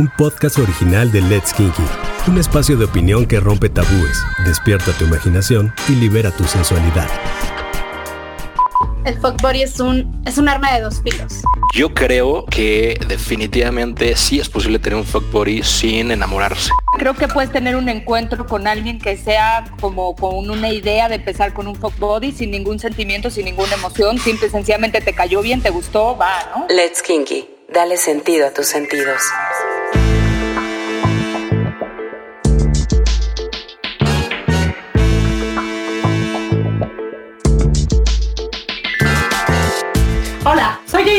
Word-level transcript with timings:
un 0.00 0.08
podcast 0.16 0.58
original 0.58 1.12
de 1.12 1.20
Let's 1.20 1.52
Kinky, 1.52 1.82
un 2.26 2.38
espacio 2.38 2.74
de 2.78 2.86
opinión 2.86 3.26
que 3.26 3.38
rompe 3.38 3.68
tabúes, 3.68 4.18
despierta 4.46 4.92
tu 4.92 5.04
imaginación 5.04 5.74
y 5.90 5.92
libera 5.92 6.30
tu 6.30 6.44
sensualidad. 6.44 7.06
El 9.04 9.14
fuckbody 9.20 9.62
es 9.62 9.78
un, 9.78 10.22
es 10.24 10.38
un 10.38 10.48
arma 10.48 10.72
de 10.72 10.80
dos 10.80 11.02
filos. 11.02 11.42
Yo 11.74 11.92
creo 11.92 12.46
que 12.46 12.98
definitivamente 13.08 14.16
sí 14.16 14.40
es 14.40 14.48
posible 14.48 14.78
tener 14.78 14.98
un 14.98 15.04
fuckbody 15.04 15.62
sin 15.62 16.10
enamorarse. 16.10 16.70
Creo 16.98 17.12
que 17.12 17.28
puedes 17.28 17.52
tener 17.52 17.76
un 17.76 17.90
encuentro 17.90 18.46
con 18.46 18.66
alguien 18.66 18.98
que 18.98 19.18
sea 19.18 19.64
como 19.82 20.16
con 20.16 20.48
una 20.48 20.70
idea 20.70 21.10
de 21.10 21.16
empezar 21.16 21.52
con 21.52 21.66
un 21.66 21.76
fuckbody 21.76 22.32
sin 22.32 22.50
ningún 22.52 22.78
sentimiento, 22.78 23.30
sin 23.30 23.44
ninguna 23.44 23.74
emoción, 23.74 24.18
simple 24.18 24.46
y 24.46 24.50
sencillamente 24.50 25.02
te 25.02 25.12
cayó 25.12 25.42
bien, 25.42 25.60
te 25.60 25.68
gustó, 25.68 26.16
va, 26.16 26.38
¿no? 26.56 26.66
Let's 26.74 27.02
Kinky. 27.02 27.46
Dale 27.72 27.98
sentido 27.98 28.48
a 28.48 28.50
tus 28.50 28.66
sentidos. 28.66 29.22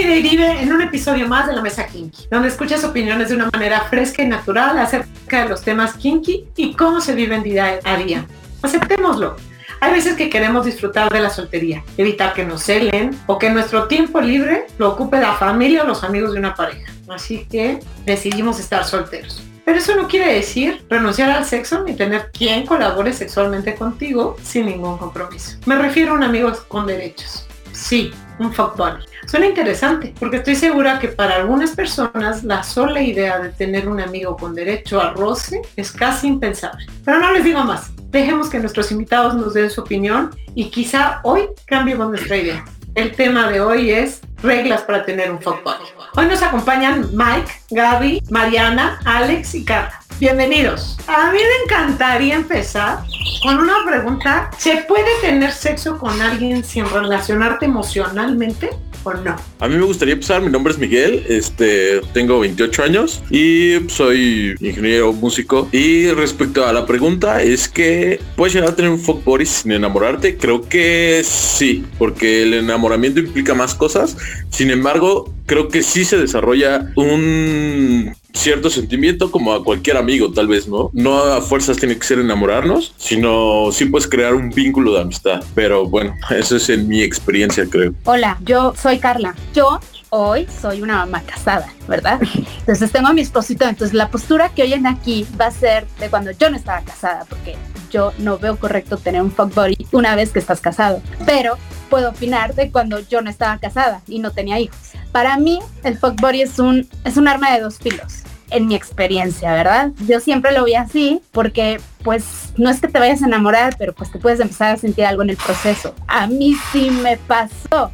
Aide 0.02 0.18
Iribe 0.18 0.64
en 0.64 0.74
un 0.74 0.82
episodio 0.82 1.28
más 1.28 1.46
de 1.46 1.54
La 1.54 1.62
Mesa 1.62 1.86
Kinky, 1.86 2.28
donde 2.32 2.48
escuchas 2.48 2.84
opiniones 2.84 3.30
de 3.30 3.36
una 3.36 3.52
manera 3.54 3.82
fresca 3.82 4.24
y 4.24 4.28
natural 4.28 4.80
acerca 4.80 5.44
de 5.44 5.50
los 5.50 5.62
temas 5.62 5.94
kinky 5.94 6.48
y 6.56 6.74
cómo 6.74 7.02
se 7.02 7.14
vive 7.14 7.36
en 7.36 7.44
día 7.44 7.80
a 7.84 7.98
día. 7.98 8.26
Aceptémoslo. 8.64 9.36
Hay 9.80 9.92
veces 9.92 10.16
que 10.16 10.32
queremos 10.32 10.66
disfrutar 10.66 11.14
de 11.14 11.20
la 11.20 11.30
soltería, 11.30 11.84
evitar 11.98 12.34
que 12.34 12.44
nos 12.44 12.64
celen 12.64 13.16
o 13.28 13.38
que 13.38 13.52
nuestro 13.52 13.88
tiempo 13.88 14.20
libre 14.22 14.66
lo 14.80 14.90
ocupe 14.90 15.20
la 15.20 15.34
familia 15.34 15.84
o 15.84 15.88
los 15.88 16.04
amigos 16.04 16.34
de 16.34 16.40
una 16.40 16.56
pareja. 16.56 16.92
Así 17.08 17.46
que 17.48 17.80
decidimos 18.04 18.60
estar 18.60 18.86
solteros. 18.86 19.44
Pero 19.66 19.78
eso 19.78 19.96
no 19.96 20.08
quiere 20.08 20.34
decir 20.34 20.84
renunciar 20.90 21.30
al 21.30 21.46
sexo 21.46 21.84
ni 21.84 21.94
tener 21.94 22.32
quien 22.32 22.66
colabore 22.66 23.14
sexualmente 23.14 23.76
contigo 23.76 24.36
sin 24.42 24.66
ningún 24.66 24.98
compromiso. 24.98 25.58
Me 25.68 25.76
refiero 25.76 26.14
a 26.14 26.16
un 26.16 26.24
amigo 26.24 26.52
con 26.70 26.88
derechos. 26.88 27.46
Sí, 27.72 28.12
un 28.46 28.54
buddy. 28.54 29.04
Suena 29.28 29.48
interesante, 29.48 30.14
porque 30.20 30.38
estoy 30.38 30.56
segura 30.56 31.00
que 31.00 31.08
para 31.08 31.36
algunas 31.36 31.72
personas 31.72 32.44
la 32.44 32.64
sola 32.64 33.02
idea 33.02 33.40
de 33.40 33.50
tener 33.50 33.88
un 33.88 34.00
amigo 34.00 34.36
con 34.36 34.56
derecho 34.56 35.02
a 35.02 35.12
roce 35.12 35.62
es 35.76 35.92
casi 35.92 36.28
impensable. 36.28 36.86
Pero 37.06 37.20
no 37.20 37.32
les 37.32 37.44
digo 37.44 37.64
más. 37.64 37.92
Dejemos 38.10 38.50
que 38.50 38.60
nuestros 38.60 38.92
invitados 38.92 39.36
nos 39.36 39.54
den 39.54 39.70
su 39.70 39.82
opinión 39.82 40.36
y 40.54 40.70
quizá 40.70 41.22
hoy 41.24 41.48
cambiemos 41.66 42.10
nuestra 42.10 42.36
idea. 42.36 42.66
El 42.96 43.16
tema 43.16 43.50
de 43.50 43.62
hoy 43.62 43.92
es 43.92 44.20
reglas 44.44 44.82
para 44.82 45.06
tener 45.06 45.32
un 45.32 45.42
fuck 45.42 45.64
buddy. 45.64 45.86
Hoy 46.18 46.26
nos 46.26 46.42
acompañan 46.42 47.10
Mike, 47.14 47.52
Gaby, 47.70 48.24
Mariana, 48.30 49.00
Alex 49.06 49.56
y 49.56 49.64
Carla. 49.64 50.01
Bienvenidos. 50.22 51.00
A 51.08 51.32
mí 51.32 51.40
me 51.40 51.64
encantaría 51.64 52.36
empezar 52.36 53.00
con 53.42 53.58
una 53.58 53.84
pregunta. 53.88 54.52
¿Se 54.56 54.86
puede 54.88 55.10
tener 55.20 55.52
sexo 55.52 55.98
con 55.98 56.22
alguien 56.22 56.64
sin 56.64 56.88
relacionarte 56.88 57.66
emocionalmente? 57.66 58.70
o 59.04 59.16
no? 59.16 59.36
A 59.60 59.68
mí 59.68 59.76
me 59.78 59.82
gustaría 59.82 60.14
empezar, 60.14 60.44
mi 60.44 60.52
nombre 60.52 60.74
es 60.74 60.78
Miguel, 60.78 61.26
este, 61.28 62.02
tengo 62.14 62.40
28 62.40 62.84
años 62.84 63.24
y 63.32 63.80
soy 63.88 64.56
ingeniero 64.60 65.12
músico. 65.12 65.68
Y 65.72 66.12
respecto 66.12 66.68
a 66.68 66.72
la 66.72 66.86
pregunta, 66.86 67.42
es 67.42 67.68
que 67.68 68.20
puedes 68.36 68.54
llegar 68.54 68.70
a 68.70 68.76
tener 68.76 68.92
un 68.92 69.00
fuck 69.00 69.24
body 69.24 69.48
sin 69.48 69.72
enamorarte. 69.72 70.38
Creo 70.38 70.62
que 70.62 71.24
sí, 71.26 71.84
porque 71.98 72.44
el 72.44 72.54
enamoramiento 72.54 73.22
implica 73.22 73.56
más 73.56 73.74
cosas. 73.74 74.16
Sin 74.52 74.70
embargo, 74.70 75.34
creo 75.48 75.68
que 75.68 75.82
sí 75.82 76.06
se 76.06 76.20
desarrolla 76.20 76.92
un 76.96 78.14
cierto 78.34 78.70
sentimiento 78.70 79.32
como 79.32 79.54
a 79.54 79.64
cualquier 79.64 79.98
amigo, 79.98 80.32
tal 80.32 80.48
vez, 80.48 80.68
¿no? 80.68 80.90
No 80.94 81.24
a 81.24 81.42
fuerzas 81.42 81.78
tiene 81.78 81.98
que 81.98 82.06
ser 82.06 82.20
enamorarnos, 82.20 82.94
sino 82.98 83.72
sí 83.72 83.86
puedes 83.86 84.08
crear 84.08 84.34
un 84.34 84.50
vínculo 84.50 84.94
de 84.94 85.02
amistad. 85.02 85.44
Pero 85.56 85.88
bueno, 85.88 86.16
eso 86.30 86.56
es 86.56 86.70
en 86.70 86.88
mi 86.88 87.02
experiencia, 87.02 87.66
creo. 87.70 87.94
Hola, 88.06 88.38
yo 88.44 88.74
soy 88.76 89.00
Carla. 89.00 89.36
Yo 89.54 89.80
hoy 90.14 90.46
soy 90.62 90.82
una 90.82 90.98
mamá 90.98 91.22
casada, 91.22 91.72
¿verdad? 91.88 92.20
Entonces 92.60 92.92
tengo 92.92 93.08
a 93.08 93.14
mi 93.14 93.22
esposito. 93.22 93.66
Entonces 93.66 93.94
la 93.94 94.10
postura 94.10 94.50
que 94.50 94.64
oyen 94.64 94.86
aquí 94.86 95.26
va 95.40 95.48
a 95.48 95.52
ser 95.52 95.88
de 96.00 96.10
cuando 96.10 96.32
yo 96.32 96.50
no 96.50 96.58
estaba 96.58 96.82
casada, 96.82 97.26
porque 97.30 97.56
yo 97.90 98.12
no 98.18 98.38
veo 98.38 98.58
correcto 98.58 98.98
tener 98.98 99.22
un 99.22 99.32
fuck 99.32 99.54
body 99.54 99.88
una 99.94 100.16
vez 100.16 100.32
que 100.32 100.40
estás 100.40 100.60
casado. 100.60 101.02
Pero 101.26 101.58
puedo 101.90 102.10
opinar 102.10 102.56
de 102.56 102.72
cuando 102.72 103.00
yo 103.00 103.22
no 103.22 103.30
estaba 103.30 103.58
casada 103.58 104.02
y 104.06 104.20
no 104.20 104.32
tenía 104.32 104.60
hijos. 104.60 104.78
Para 105.14 105.38
mí, 105.38 105.60
el 105.84 105.98
fuck 105.98 106.20
body 106.20 106.42
es 106.42 106.60
un, 106.60 106.90
es 107.06 107.16
un 107.16 107.30
arma 107.30 107.54
de 107.54 107.62
dos 107.62 107.78
filos 107.78 108.24
en 108.50 108.68
mi 108.68 108.76
experiencia, 108.76 109.54
¿verdad? 109.54 109.92
Yo 110.08 110.20
siempre 110.20 110.52
lo 110.52 110.66
vi 110.66 110.76
así 110.76 111.22
porque 111.32 111.80
pues 112.04 112.52
no 112.58 112.70
es 112.70 112.82
que 112.82 112.90
te 112.90 113.00
vayas 113.00 113.24
a 113.24 113.28
enamorar, 113.28 113.76
pero 113.78 113.94
pues 113.94 114.12
te 114.12 114.20
puedes 114.20 114.42
empezar 114.42 114.74
a 114.74 114.78
sentir 114.78 115.06
algo 115.06 115.22
en 115.22 115.30
el 115.30 115.38
proceso. 115.38 115.96
A 116.08 116.28
mí 116.28 116.56
sí 116.74 116.90
me 116.90 117.16
pasó. 117.16 117.92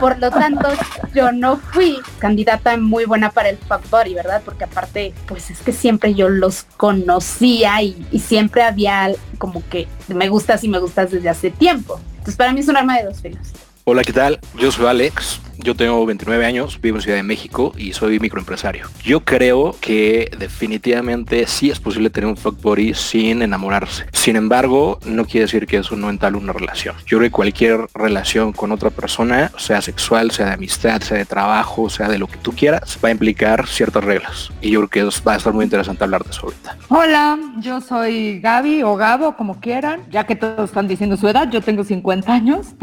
Por 0.00 0.18
lo 0.18 0.30
tanto, 0.30 0.68
yo 1.14 1.32
no 1.32 1.56
fui 1.56 1.98
candidata 2.18 2.76
muy 2.76 3.04
buena 3.04 3.30
para 3.30 3.48
el 3.48 3.58
fuck 3.58 3.88
body, 3.90 4.14
¿verdad? 4.14 4.42
Porque 4.44 4.64
aparte, 4.64 5.12
pues 5.26 5.50
es 5.50 5.60
que 5.60 5.72
siempre 5.72 6.14
yo 6.14 6.28
los 6.28 6.64
conocía 6.76 7.82
y, 7.82 8.06
y 8.10 8.20
siempre 8.20 8.62
había 8.62 9.10
como 9.38 9.62
que 9.68 9.88
me 10.08 10.28
gustas 10.28 10.62
y 10.64 10.68
me 10.68 10.78
gustas 10.78 11.10
desde 11.10 11.28
hace 11.28 11.50
tiempo. 11.50 12.00
Entonces 12.12 12.36
para 12.36 12.52
mí 12.52 12.60
es 12.60 12.68
un 12.68 12.76
arma 12.76 12.96
de 12.98 13.04
dos 13.04 13.20
filos. 13.20 13.48
Hola, 13.84 14.04
¿qué 14.04 14.12
tal? 14.12 14.38
Yo 14.58 14.70
soy 14.70 14.86
Alex, 14.86 15.40
yo 15.58 15.74
tengo 15.74 16.04
29 16.06 16.46
años, 16.46 16.80
vivo 16.80 16.98
en 16.98 17.02
Ciudad 17.02 17.16
de 17.16 17.22
México 17.22 17.72
y 17.76 17.92
soy 17.92 18.20
microempresario. 18.20 18.86
Yo 19.04 19.20
creo 19.20 19.74
que 19.80 20.30
definitivamente 20.38 21.46
sí 21.46 21.70
es 21.70 21.80
posible 21.80 22.10
tener 22.10 22.28
un 22.28 22.36
fuck 22.36 22.60
body 22.60 22.94
sin 22.94 23.42
enamorarse. 23.42 24.06
Sin 24.12 24.36
embargo, 24.36 24.98
no 25.04 25.24
quiere 25.24 25.46
decir 25.46 25.66
que 25.66 25.78
eso 25.78 25.96
no 25.96 26.10
entale 26.10 26.36
una 26.36 26.52
relación. 26.52 26.94
Yo 27.06 27.18
creo 27.18 27.22
que 27.22 27.30
cualquier 27.30 27.86
relación 27.94 28.52
con 28.52 28.72
otra 28.72 28.90
persona, 28.90 29.50
sea 29.56 29.82
sexual, 29.82 30.30
sea 30.30 30.46
de 30.46 30.52
amistad, 30.52 31.00
sea 31.02 31.18
de 31.18 31.24
trabajo, 31.24 31.90
sea 31.90 32.08
de 32.08 32.18
lo 32.18 32.28
que 32.28 32.36
tú 32.36 32.52
quieras, 32.52 32.98
va 33.04 33.08
a 33.08 33.12
implicar 33.12 33.66
ciertas 33.66 34.04
reglas. 34.04 34.50
Y 34.60 34.70
yo 34.70 34.86
creo 34.86 35.10
que 35.10 35.20
va 35.26 35.34
a 35.34 35.36
estar 35.36 35.52
muy 35.52 35.64
interesante 35.64 36.04
hablar 36.04 36.24
de 36.24 36.30
eso 36.30 36.42
ahorita. 36.44 36.76
Hola, 36.88 37.38
yo 37.58 37.80
soy 37.80 38.40
Gaby 38.40 38.82
o 38.82 38.96
Gabo, 38.96 39.36
como 39.36 39.60
quieran. 39.60 40.02
Ya 40.10 40.24
que 40.24 40.36
todos 40.36 40.70
están 40.70 40.88
diciendo 40.88 41.16
su 41.16 41.28
edad, 41.28 41.50
yo 41.50 41.60
tengo 41.60 41.84
50 41.84 42.32
años. 42.32 42.74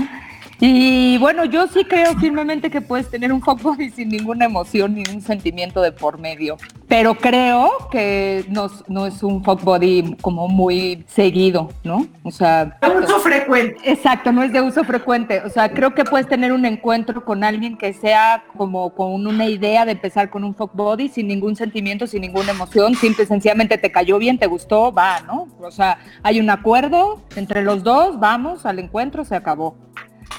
Y 0.59 1.17
bueno, 1.17 1.45
yo 1.45 1.67
sí 1.67 1.83
creo 1.83 2.13
firmemente 2.16 2.69
que 2.69 2.81
puedes 2.81 3.09
tener 3.09 3.33
un 3.33 3.41
body 3.41 3.89
sin 3.89 4.09
ninguna 4.09 4.45
emoción 4.45 4.95
ni 4.95 5.03
un 5.13 5.21
sentimiento 5.21 5.81
de 5.81 5.91
por 5.91 6.17
medio. 6.17 6.57
Pero 6.88 7.16
creo 7.16 7.71
que 7.91 8.45
no, 8.49 8.69
no 8.88 9.05
es 9.05 9.21
un 9.23 9.43
fuck 9.43 9.61
body 9.63 10.16
como 10.21 10.47
muy 10.47 11.03
seguido, 11.07 11.69
¿no? 11.83 12.07
O 12.23 12.31
sea... 12.31 12.77
De 12.81 12.89
uso 12.89 13.19
frecuente. 13.19 13.77
Exacto, 13.83 14.31
no 14.31 14.43
es 14.43 14.53
de 14.53 14.61
uso 14.61 14.83
frecuente. 14.83 15.41
O 15.41 15.49
sea, 15.49 15.71
creo 15.71 15.93
que 15.93 16.05
puedes 16.05 16.27
tener 16.27 16.53
un 16.53 16.66
encuentro 16.66 17.25
con 17.25 17.43
alguien 17.43 17.77
que 17.77 17.93
sea 17.93 18.43
como 18.55 18.93
con 18.93 19.25
una 19.25 19.47
idea 19.47 19.85
de 19.85 19.93
empezar 19.93 20.29
con 20.29 20.43
un 20.43 20.55
fuck 20.55 20.73
body 20.73 21.09
sin 21.09 21.27
ningún 21.27 21.55
sentimiento, 21.55 22.07
sin 22.07 22.22
ninguna 22.22 22.51
emoción. 22.51 22.95
Simple 22.95 23.23
y 23.25 23.27
sencillamente 23.27 23.77
te 23.77 23.91
cayó 23.91 24.17
bien, 24.19 24.37
te 24.37 24.47
gustó, 24.47 24.93
va, 24.93 25.19
¿no? 25.22 25.47
O 25.59 25.72
sea, 25.72 25.99
hay 26.23 26.39
un 26.39 26.49
acuerdo 26.49 27.22
entre 27.35 27.63
los 27.63 27.83
dos, 27.83 28.19
vamos 28.19 28.66
al 28.66 28.79
encuentro, 28.79 29.25
se 29.25 29.35
acabó 29.35 29.75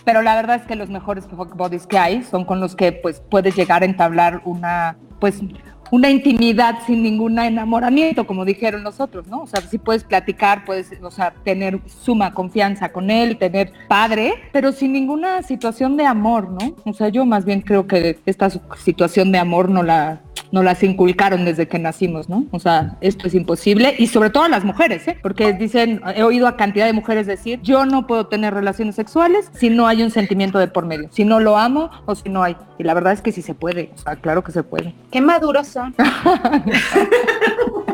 pero 0.07 0.23
la 0.23 0.37
verdad 0.37 0.57
es 0.57 0.63
que 0.63 0.77
los 0.77 0.89
mejores 0.89 1.27
fuck 1.27 1.57
que 1.89 1.99
hay 1.99 2.23
son 2.23 2.45
con 2.45 2.61
los 2.61 2.77
que 2.77 2.93
pues 2.93 3.21
puedes 3.29 3.57
llegar 3.57 3.83
a 3.83 3.87
entablar 3.87 4.41
una 4.45 4.97
pues 5.19 5.43
una 5.91 6.11
intimidad 6.11 6.77
sin 6.87 7.03
ningún 7.03 7.39
enamoramiento, 7.39 8.27
como 8.27 8.45
dijeron 8.45 8.83
nosotros, 8.83 9.27
¿no? 9.29 9.43
O 9.43 9.47
sea, 9.47 9.61
sí 9.61 9.79
puedes 9.79 10.05
platicar, 10.05 10.65
puedes, 10.65 10.91
o 11.01 11.11
sea, 11.11 11.33
tener 11.45 11.81
suma 11.87 12.35
confianza 12.35 12.91
con 12.91 13.11
él, 13.11 13.39
tener 13.39 13.73
padre, 13.89 14.35
pero 14.53 14.73
sin 14.73 14.93
ninguna 14.93 15.43
situación 15.43 15.97
de 15.97 16.05
amor, 16.05 16.51
¿no? 16.51 16.75
O 16.85 16.93
sea, 16.93 17.09
yo 17.09 17.25
más 17.25 17.45
bien 17.45 17.61
creo 17.61 17.87
que 17.87 18.19
esta 18.27 18.51
situación 18.51 19.31
de 19.31 19.39
amor 19.39 19.69
no 19.69 19.83
la, 19.83 20.23
no 20.53 20.63
las 20.63 20.83
inculcaron 20.83 21.45
desde 21.45 21.69
que 21.69 21.79
nacimos, 21.79 22.29
¿no? 22.29 22.47
O 22.51 22.59
sea, 22.59 22.97
esto 23.01 23.27
es 23.27 23.35
imposible 23.35 23.95
y 23.99 24.07
sobre 24.07 24.31
todo 24.31 24.45
a 24.45 24.49
las 24.49 24.65
mujeres, 24.65 25.07
¿eh? 25.09 25.19
Porque 25.23 25.53
dicen, 25.53 26.01
he 26.15 26.23
oído 26.23 26.47
a 26.47 26.57
cantidad 26.57 26.87
de 26.87 26.93
mujeres 26.93 27.27
decir, 27.27 27.61
yo 27.63 27.87
no 27.87 28.07
puedo 28.07 28.27
tener 28.27 28.55
relaciones 28.55 28.95
sexuales 28.95 29.51
si 29.55 29.71
no 29.71 29.87
hay 29.87 30.03
un 30.03 30.11
sentimiento 30.11 30.59
de 30.59 30.69
por 30.69 30.87
medio, 30.87 31.09
si 31.11 31.25
no 31.25 31.41
lo 31.41 31.57
amo 31.57 31.91
o 32.07 32.15
si 32.15 32.29
no 32.29 32.43
hay. 32.43 32.57
Y 32.79 32.85
la 32.85 32.95
verdad 32.95 33.13
es 33.13 33.23
que 33.23 33.33
sí 33.33 33.43
se 33.43 33.55
puede, 33.55 33.91
o 33.95 33.99
sea, 33.99 34.17
claro 34.17 34.43
que 34.45 34.53
se 34.53 34.63
puede. 34.63 34.95
Qué 35.11 35.21
maduros 35.21 35.67
son. 35.67 35.95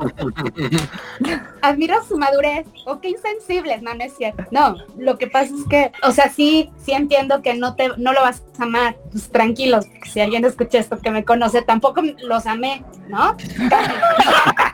Admiro 1.62 2.02
su 2.04 2.16
madurez. 2.16 2.66
O 2.86 3.00
qué 3.00 3.10
insensibles, 3.10 3.82
no, 3.82 3.94
no 3.94 4.04
es 4.04 4.16
cierto. 4.16 4.44
No, 4.50 4.76
lo 4.98 5.18
que 5.18 5.26
pasa 5.26 5.52
es 5.54 5.68
que, 5.68 5.92
o 6.02 6.10
sea, 6.12 6.28
sí, 6.28 6.70
sí 6.84 6.92
entiendo 6.92 7.42
que 7.42 7.54
no 7.54 7.74
te, 7.74 7.88
no 7.96 8.12
lo 8.12 8.22
vas 8.22 8.42
a 8.58 8.64
amar. 8.64 8.96
Pues 9.10 9.30
tranquilos, 9.30 9.86
si 10.10 10.20
alguien 10.20 10.44
escucha 10.44 10.78
esto 10.78 10.98
que 10.98 11.10
me 11.10 11.24
conoce, 11.24 11.62
tampoco 11.62 12.02
los 12.22 12.46
amé, 12.46 12.84
¿no? 13.08 13.36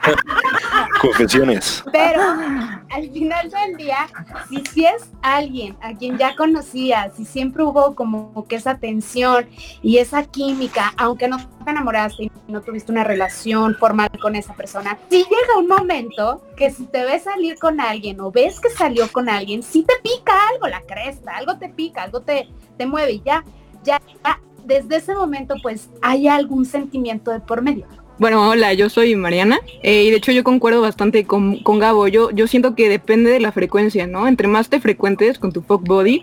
Confesiones. 1.00 1.84
Pero 1.92 2.22
al 2.22 3.10
final 3.10 3.50
del 3.50 3.76
día, 3.76 4.06
si, 4.48 4.62
si 4.72 4.86
es 4.86 5.10
alguien 5.22 5.76
a 5.82 5.92
quien 5.92 6.16
ya 6.18 6.34
conocías, 6.36 7.14
si 7.16 7.24
siempre 7.24 7.62
hubo 7.62 7.94
como 7.94 8.46
que 8.48 8.56
esa 8.56 8.78
tensión 8.78 9.46
y 9.82 9.98
esa 9.98 10.24
química, 10.24 10.92
aunque 10.96 11.28
no 11.28 11.36
te 11.38 11.70
enamoraste 11.70 12.24
y 12.24 12.30
no 12.48 12.60
tuviste 12.62 12.92
una 12.92 13.04
relación 13.04 13.74
formal 13.76 14.10
con 14.20 14.36
esa 14.36 14.54
persona, 14.54 14.98
si 15.10 15.18
llega 15.18 15.58
un 15.58 15.68
momento 15.68 16.42
que 16.56 16.70
si 16.70 16.86
te 16.86 17.04
ves 17.04 17.24
salir 17.24 17.58
con 17.58 17.80
alguien 17.80 18.20
o 18.20 18.30
ves 18.30 18.60
que 18.60 18.70
salió 18.70 19.10
con 19.12 19.28
alguien, 19.28 19.62
si 19.62 19.82
te 19.82 19.94
pica 20.02 20.32
algo 20.52 20.68
la 20.68 20.80
cresta, 20.82 21.36
algo 21.36 21.58
te 21.58 21.68
pica, 21.68 22.02
algo 22.02 22.22
te, 22.22 22.48
te 22.76 22.86
mueve 22.86 23.12
y 23.12 23.22
ya, 23.24 23.44
ya, 23.82 24.00
ya, 24.24 24.40
desde 24.64 24.96
ese 24.96 25.14
momento 25.14 25.54
pues 25.62 25.90
hay 26.02 26.28
algún 26.28 26.64
sentimiento 26.64 27.30
de 27.30 27.40
por 27.40 27.62
medio. 27.62 27.86
Bueno, 28.18 28.48
hola, 28.48 28.72
yo 28.72 28.88
soy 28.88 29.14
Mariana 29.14 29.60
eh, 29.82 30.04
y 30.04 30.10
de 30.10 30.16
hecho 30.16 30.32
yo 30.32 30.42
concuerdo 30.42 30.80
bastante 30.80 31.26
con, 31.26 31.58
con 31.58 31.78
Gabo. 31.78 32.08
Yo, 32.08 32.30
yo 32.30 32.46
siento 32.46 32.74
que 32.74 32.88
depende 32.88 33.30
de 33.30 33.40
la 33.40 33.52
frecuencia, 33.52 34.06
¿no? 34.06 34.26
Entre 34.26 34.48
más 34.48 34.70
te 34.70 34.80
frecuentes 34.80 35.38
con 35.38 35.52
tu 35.52 35.60
fuck 35.60 35.86
body, 35.86 36.22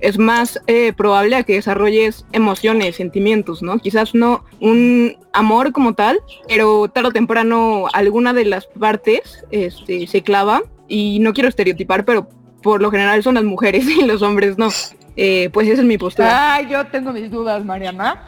es 0.00 0.18
más 0.18 0.60
eh, 0.66 0.94
probable 0.94 1.36
a 1.36 1.42
que 1.42 1.54
desarrolles 1.54 2.24
emociones, 2.32 2.96
sentimientos, 2.96 3.62
¿no? 3.62 3.78
Quizás 3.78 4.14
no 4.14 4.44
un 4.60 5.18
amor 5.34 5.72
como 5.72 5.92
tal, 5.92 6.20
pero 6.48 6.88
tarde 6.88 7.08
o 7.08 7.12
temprano 7.12 7.86
alguna 7.92 8.32
de 8.32 8.46
las 8.46 8.66
partes 8.66 9.44
este, 9.50 10.06
se 10.06 10.22
clava 10.22 10.62
y 10.88 11.18
no 11.20 11.34
quiero 11.34 11.50
estereotipar, 11.50 12.06
pero 12.06 12.26
por 12.62 12.80
lo 12.80 12.90
general 12.90 13.22
son 13.22 13.34
las 13.34 13.44
mujeres 13.44 13.86
y 13.98 14.06
los 14.06 14.22
hombres 14.22 14.56
no. 14.56 14.70
Eh, 15.16 15.48
pues 15.52 15.68
esa 15.68 15.82
es 15.82 15.86
mi 15.86 15.96
postura. 15.96 16.54
Ay, 16.54 16.68
yo 16.68 16.84
tengo 16.86 17.12
mis 17.12 17.30
dudas, 17.30 17.64
Mariana. 17.64 18.22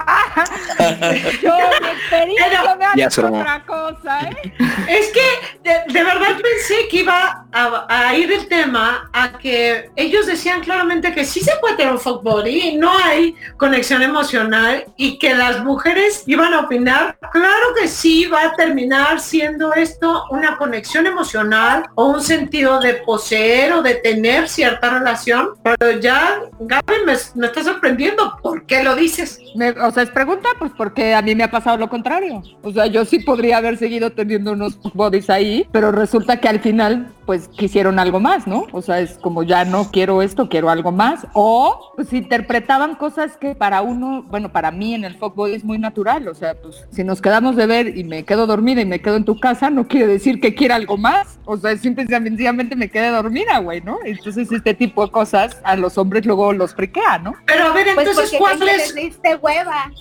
yo 1.43 1.53
mi 1.83 1.89
experiencia 1.89 2.77
me 2.77 2.85
ha 2.85 2.93
dicho 2.95 3.27
otra 3.27 3.65
cosa, 3.67 4.21
¿eh? 4.21 4.53
Es 4.89 5.11
que 5.13 5.69
de, 5.69 5.93
de 5.93 6.05
verdad 6.05 6.37
pensé 6.41 6.87
que 6.89 6.99
iba 6.99 7.47
a, 7.53 7.87
a 7.89 8.15
ir 8.17 8.31
el 8.31 8.47
tema 8.47 9.11
a 9.13 9.37
que 9.39 9.91
ellos 9.97 10.27
decían 10.27 10.61
claramente 10.61 11.13
que 11.13 11.25
sí 11.25 11.41
se 11.41 11.57
puede 11.61 11.77
tener 11.77 11.93
un 11.93 11.99
fuck 11.99 12.23
body, 12.23 12.77
no 12.77 12.97
hay 12.97 13.35
conexión 13.57 14.03
emocional 14.03 14.85
y 14.97 15.19
que 15.19 15.35
las 15.35 15.65
mujeres 15.65 16.23
iban 16.27 16.55
a 16.55 16.61
opinar, 16.61 17.19
claro 17.33 17.75
que 17.79 17.89
sí 17.89 18.27
va 18.27 18.45
a 18.45 18.53
terminar 18.55 19.21
siendo 19.21 19.75
esto 19.75 20.25
una 20.31 20.57
conexión 20.57 21.07
emocional 21.07 21.85
o 21.95 22.07
un 22.07 22.23
sentido 22.23 22.81
de 22.81 22.95
poseer 22.95 23.73
o 23.73 23.83
de 23.83 23.95
tener 23.97 24.49
cierta 24.49 24.91
relación, 24.91 25.51
pero 25.63 25.99
ya 25.99 26.41
Gaby 26.87 27.05
me, 27.07 27.13
me 27.41 27.47
está 27.47 27.63
sorprendiendo, 27.65 28.37
¿por 28.43 28.65
qué 28.67 28.83
lo 28.83 28.95
dices? 28.95 29.39
Me- 29.55 29.71
o 29.71 29.91
sea, 29.91 30.03
es 30.03 30.11
pregunta, 30.11 30.49
pues 30.59 30.73
porque 30.77 31.15
a 31.15 31.23
mí 31.23 31.35
me 31.35 31.45
ha 31.45 31.51
pasado 31.51 31.77
lo 31.77 31.89
contrario. 31.89 32.43
O 32.63 32.73
sea, 32.73 32.87
yo 32.87 33.05
sí 33.05 33.21
podría 33.21 33.59
haber 33.59 33.77
seguido 33.79 34.11
teniendo 34.13 34.53
unos 34.53 34.79
bodies 34.95 35.31
ahí, 35.31 35.67
pero 35.73 35.93
resulta 35.93 36.39
que 36.41 36.49
al 36.49 36.61
final, 36.61 37.13
pues 37.25 37.49
quisieron 37.49 37.99
algo 37.99 38.21
más, 38.21 38.47
¿no? 38.47 38.67
O 38.73 38.83
sea, 38.83 39.01
es 39.01 39.19
como 39.19 39.43
ya 39.43 39.65
no 39.65 39.91
quiero 39.91 40.23
esto, 40.23 40.49
quiero 40.49 40.71
algo 40.71 40.93
más. 40.93 41.27
O 41.33 41.93
pues 41.97 42.13
interpretaban 42.13 42.95
cosas 42.97 43.37
que 43.37 43.55
para 43.55 43.83
uno, 43.83 44.23
bueno, 44.29 44.53
para 44.53 44.71
mí 44.71 44.95
en 44.95 45.05
el 45.05 45.17
fuckboy 45.17 45.55
es 45.55 45.65
muy 45.65 45.79
natural. 45.79 46.29
O 46.29 46.35
sea, 46.35 46.55
pues 46.55 46.87
si 46.91 47.03
nos 47.05 47.21
quedamos 47.23 47.57
de 47.57 47.67
ver 47.67 47.97
y 47.97 48.05
me 48.05 48.25
quedo 48.25 48.47
dormida 48.47 48.81
y 48.81 48.87
me 48.87 49.01
quedo 49.01 49.17
en 49.17 49.25
tu 49.25 49.41
casa, 49.41 49.71
no 49.71 49.89
quiere 49.89 50.07
decir 50.07 50.41
que 50.41 50.55
quiera 50.55 50.75
algo 50.77 50.97
más. 50.97 51.39
O 51.47 51.57
sea, 51.57 51.77
simple 51.77 52.05
y 52.05 52.07
sencillamente 52.07 52.77
me 52.77 52.89
quedé 52.91 53.09
dormida, 53.09 53.59
güey, 53.59 53.81
¿no? 53.81 53.99
Entonces 54.05 54.51
este 54.53 54.75
tipo 54.75 55.05
de 55.05 55.11
cosas 55.13 55.61
a 55.65 55.77
los 55.77 55.99
hombres 55.99 56.27
luego 56.27 56.53
los 56.53 56.66
friquea, 56.75 57.19
¿no? 57.19 57.35
Pero 57.47 57.67
a 57.67 57.73
ver, 57.73 57.95
Pues 57.95 58.09
entonces, 58.09 58.37
porque 58.39 58.57
¿cuál 58.59 58.69
es? 58.69 58.95
diste 58.95 59.35
hueva. 59.37 59.91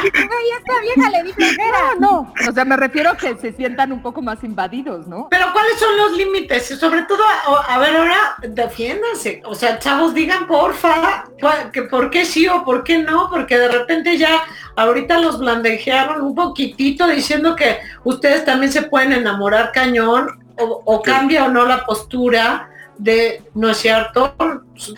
Ay, 0.00 0.46
esta 0.58 0.80
vieja 0.80 1.10
le 1.10 1.22
di 1.24 1.32
flojera. 1.32 1.78
No, 1.98 2.10
no. 2.22 2.34
O 2.48 2.52
sea, 2.52 2.64
me 2.64 2.76
refiero 2.76 3.10
a 3.10 3.16
que 3.16 3.36
se 3.36 3.52
sientan 3.52 3.92
un 3.92 4.00
poco 4.02 4.22
más 4.22 4.42
invadidos, 4.44 5.06
¿no? 5.06 5.28
Pero 5.30 5.46
¿cuáles 5.52 5.78
son 5.78 5.96
los 5.96 6.12
límites? 6.12 6.70
Y 6.70 6.76
sobre 6.76 7.02
todo, 7.02 7.22
a, 7.24 7.74
a 7.74 7.78
ver, 7.78 7.96
ahora 7.96 8.36
defiéndanse. 8.42 9.42
O 9.44 9.54
sea, 9.54 9.78
chavos, 9.78 10.14
digan 10.14 10.46
porfa, 10.46 11.24
que 11.72 11.82
por 11.82 12.10
qué 12.10 12.24
sí 12.24 12.46
o 12.48 12.64
por 12.64 12.84
qué 12.84 12.98
no, 12.98 13.28
porque 13.30 13.58
de 13.58 13.68
repente 13.68 14.16
ya 14.16 14.42
ahorita 14.76 15.18
los 15.18 15.38
blandejearon 15.38 16.22
un 16.22 16.34
poquitito 16.34 17.06
diciendo 17.08 17.56
que 17.56 17.78
ustedes 18.04 18.44
también 18.44 18.72
se 18.72 18.82
pueden 18.82 19.12
enamorar 19.12 19.72
cañón 19.72 20.44
o, 20.56 20.82
o 20.84 21.02
cambia 21.02 21.44
o 21.44 21.48
no 21.48 21.64
la 21.66 21.84
postura 21.84 22.67
de, 22.98 23.42
no 23.54 23.70
es 23.70 23.78
cierto, 23.78 24.34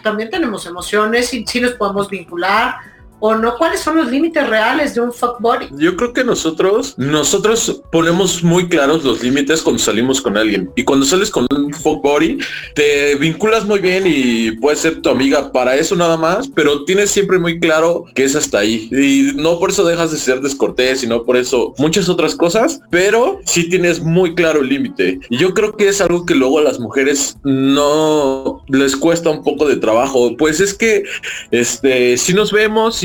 también 0.02 0.30
tenemos 0.30 0.66
emociones 0.66 1.32
y 1.34 1.46
sí 1.46 1.60
nos 1.60 1.72
podemos 1.72 2.08
vincular 2.08 2.76
o 3.20 3.34
no. 3.34 3.56
¿Cuáles 3.56 3.80
son 3.80 3.96
los 3.96 4.10
límites 4.10 4.48
reales 4.48 4.94
de 4.94 5.00
un 5.00 5.12
fuck 5.12 5.40
body? 5.40 5.68
Yo 5.76 5.96
creo 5.96 6.12
que 6.12 6.24
nosotros, 6.24 6.94
nosotros 6.96 7.82
ponemos 7.92 8.42
muy 8.42 8.68
claros 8.68 9.04
los 9.04 9.22
límites 9.22 9.62
cuando 9.62 9.80
salimos 9.82 10.20
con 10.20 10.36
alguien. 10.36 10.70
Y 10.76 10.84
cuando 10.84 11.06
sales 11.06 11.30
con 11.30 11.46
un 11.50 11.72
fuck 11.72 12.02
body, 12.02 12.38
te 12.74 13.14
vinculas 13.16 13.64
muy 13.64 13.78
bien 13.78 14.04
y 14.06 14.52
puede 14.52 14.76
ser 14.76 15.00
tu 15.00 15.10
amiga 15.10 15.52
para 15.52 15.76
eso 15.76 15.96
nada 15.96 16.16
más, 16.16 16.48
pero 16.48 16.84
tienes 16.84 17.10
siempre 17.10 17.38
muy 17.38 17.60
claro 17.60 18.04
que 18.14 18.24
es 18.24 18.34
hasta 18.36 18.58
ahí. 18.58 18.88
Y 18.90 19.32
no 19.36 19.58
por 19.58 19.70
eso 19.70 19.84
dejas 19.84 20.10
de 20.10 20.18
ser 20.18 20.40
descortés, 20.40 21.00
sino 21.00 21.24
por 21.24 21.36
eso 21.36 21.74
muchas 21.78 22.08
otras 22.08 22.34
cosas, 22.34 22.80
pero 22.90 23.40
sí 23.44 23.68
tienes 23.68 24.00
muy 24.00 24.34
claro 24.34 24.60
el 24.60 24.68
límite. 24.68 25.20
Yo 25.30 25.54
creo 25.54 25.76
que 25.76 25.88
es 25.88 26.00
algo 26.00 26.26
que 26.26 26.34
luego 26.34 26.58
a 26.58 26.62
las 26.62 26.80
mujeres 26.80 27.36
no 27.44 28.64
les 28.68 28.96
cuesta 28.96 29.30
un 29.30 29.42
poco 29.42 29.66
de 29.66 29.76
trabajo. 29.76 30.36
Pues 30.36 30.60
es 30.60 30.74
que 30.74 31.04
este, 31.50 32.16
si 32.16 32.34
nos 32.34 32.52
vemos 32.52 33.02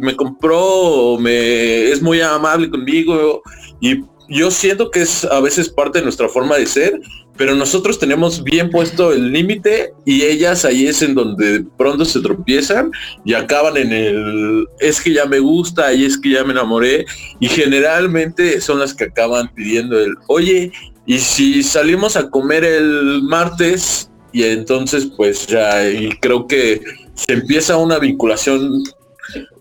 me 0.00 0.14
compró, 0.16 1.18
me 1.18 1.90
es 1.90 2.02
muy 2.02 2.20
amable 2.20 2.70
conmigo 2.70 3.42
y 3.80 4.02
yo 4.28 4.50
siento 4.50 4.90
que 4.90 5.02
es 5.02 5.24
a 5.24 5.40
veces 5.40 5.68
parte 5.70 5.98
de 5.98 6.04
nuestra 6.04 6.28
forma 6.28 6.56
de 6.56 6.66
ser, 6.66 7.00
pero 7.38 7.54
nosotros 7.54 7.98
tenemos 7.98 8.42
bien 8.42 8.68
puesto 8.68 9.12
el 9.12 9.32
límite 9.32 9.92
y 10.04 10.22
ellas 10.22 10.64
ahí 10.64 10.86
es 10.86 11.00
en 11.02 11.14
donde 11.14 11.60
de 11.60 11.64
pronto 11.78 12.04
se 12.04 12.20
tropiezan 12.20 12.90
y 13.24 13.34
acaban 13.34 13.76
en 13.76 13.92
el 13.92 14.66
es 14.80 15.00
que 15.00 15.12
ya 15.12 15.24
me 15.24 15.38
gusta 15.38 15.94
y 15.94 16.04
es 16.04 16.18
que 16.18 16.30
ya 16.30 16.44
me 16.44 16.52
enamoré 16.52 17.06
y 17.40 17.48
generalmente 17.48 18.60
son 18.60 18.80
las 18.80 18.92
que 18.92 19.04
acaban 19.04 19.48
pidiendo 19.54 19.98
el 19.98 20.14
oye 20.26 20.72
y 21.06 21.18
si 21.18 21.62
salimos 21.62 22.16
a 22.16 22.28
comer 22.28 22.64
el 22.64 23.22
martes 23.22 24.10
y 24.32 24.42
entonces 24.42 25.06
pues 25.16 25.46
ya 25.46 25.80
creo 26.20 26.46
que 26.46 26.82
se 27.14 27.32
empieza 27.32 27.76
una 27.76 27.98
vinculación 27.98 28.82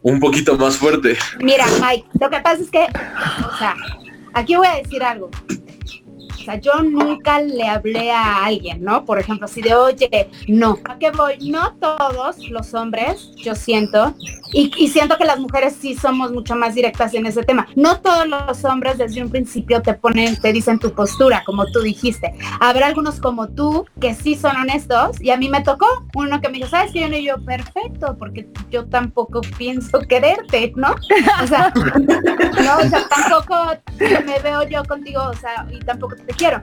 un 0.01 0.19
poquito 0.19 0.57
más 0.57 0.77
fuerte. 0.77 1.17
Mira, 1.39 1.65
Mike, 1.81 2.07
lo 2.19 2.29
que 2.29 2.39
pasa 2.39 2.61
es 2.61 2.69
que, 2.69 2.83
o 2.83 3.57
sea, 3.57 3.75
aquí 4.33 4.55
voy 4.55 4.67
a 4.67 4.75
decir 4.75 5.03
algo. 5.03 5.29
Sea, 6.47 6.61
yo 6.61 6.81
nunca 6.81 7.41
le 7.41 7.67
hablé 7.67 8.09
a 8.09 8.45
alguien, 8.45 8.81
¿no? 8.81 9.03
Por 9.03 9.19
ejemplo, 9.19 9.47
así 9.47 9.61
de, 9.61 9.75
oye, 9.75 10.29
no. 10.47 10.77
¿A 10.85 10.97
qué 10.97 11.11
voy? 11.11 11.49
No 11.49 11.75
todos 11.75 12.37
los 12.49 12.73
hombres, 12.73 13.33
yo 13.35 13.53
siento, 13.53 14.15
y, 14.53 14.87
siento 14.87 15.17
que 15.17 15.25
las 15.25 15.39
mujeres 15.39 15.75
sí 15.77 15.95
somos 15.95 16.31
mucho 16.31 16.55
más 16.55 16.73
directas 16.73 17.13
en 17.13 17.25
ese 17.25 17.43
tema. 17.43 17.67
No 17.75 17.99
todos 17.99 18.25
los 18.27 18.63
hombres 18.63 18.97
desde 18.97 19.21
un 19.21 19.29
principio 19.29 19.81
te 19.81 19.93
ponen, 19.93 20.39
te 20.39 20.53
dicen 20.53 20.79
tu 20.79 20.93
postura, 20.93 21.43
como 21.45 21.65
tú 21.65 21.81
dijiste. 21.81 22.33
Habrá 22.61 22.87
algunos 22.87 23.19
como 23.19 23.49
tú 23.49 23.85
que 23.99 24.13
sí 24.13 24.35
son 24.35 24.55
honestos, 24.55 25.21
y 25.21 25.31
a 25.31 25.37
mí 25.37 25.49
me 25.49 25.61
tocó 25.61 25.85
uno 26.15 26.39
que 26.39 26.47
me 26.47 26.59
dijo, 26.59 26.69
¿sabes 26.69 26.93
qué? 26.93 27.01
Yo, 27.01 27.09
no?" 27.09 27.17
Y 27.17 27.25
yo, 27.25 27.43
perfecto, 27.43 28.15
porque 28.17 28.47
yo 28.71 28.85
tampoco 28.85 29.41
pienso 29.57 29.99
quererte, 29.99 30.71
¿no? 30.77 30.95
O 31.43 31.47
sea, 31.47 31.73
no, 31.75 32.77
o 32.77 32.89
sea, 32.89 33.05
tampoco 33.09 33.55
me 33.99 34.39
veo 34.39 34.63
yo 34.63 34.83
contigo, 34.85 35.21
o 35.29 35.33
sea, 35.33 35.67
y 35.69 35.79
tampoco 35.79 36.15
te 36.15 36.33
quiero. 36.37 36.61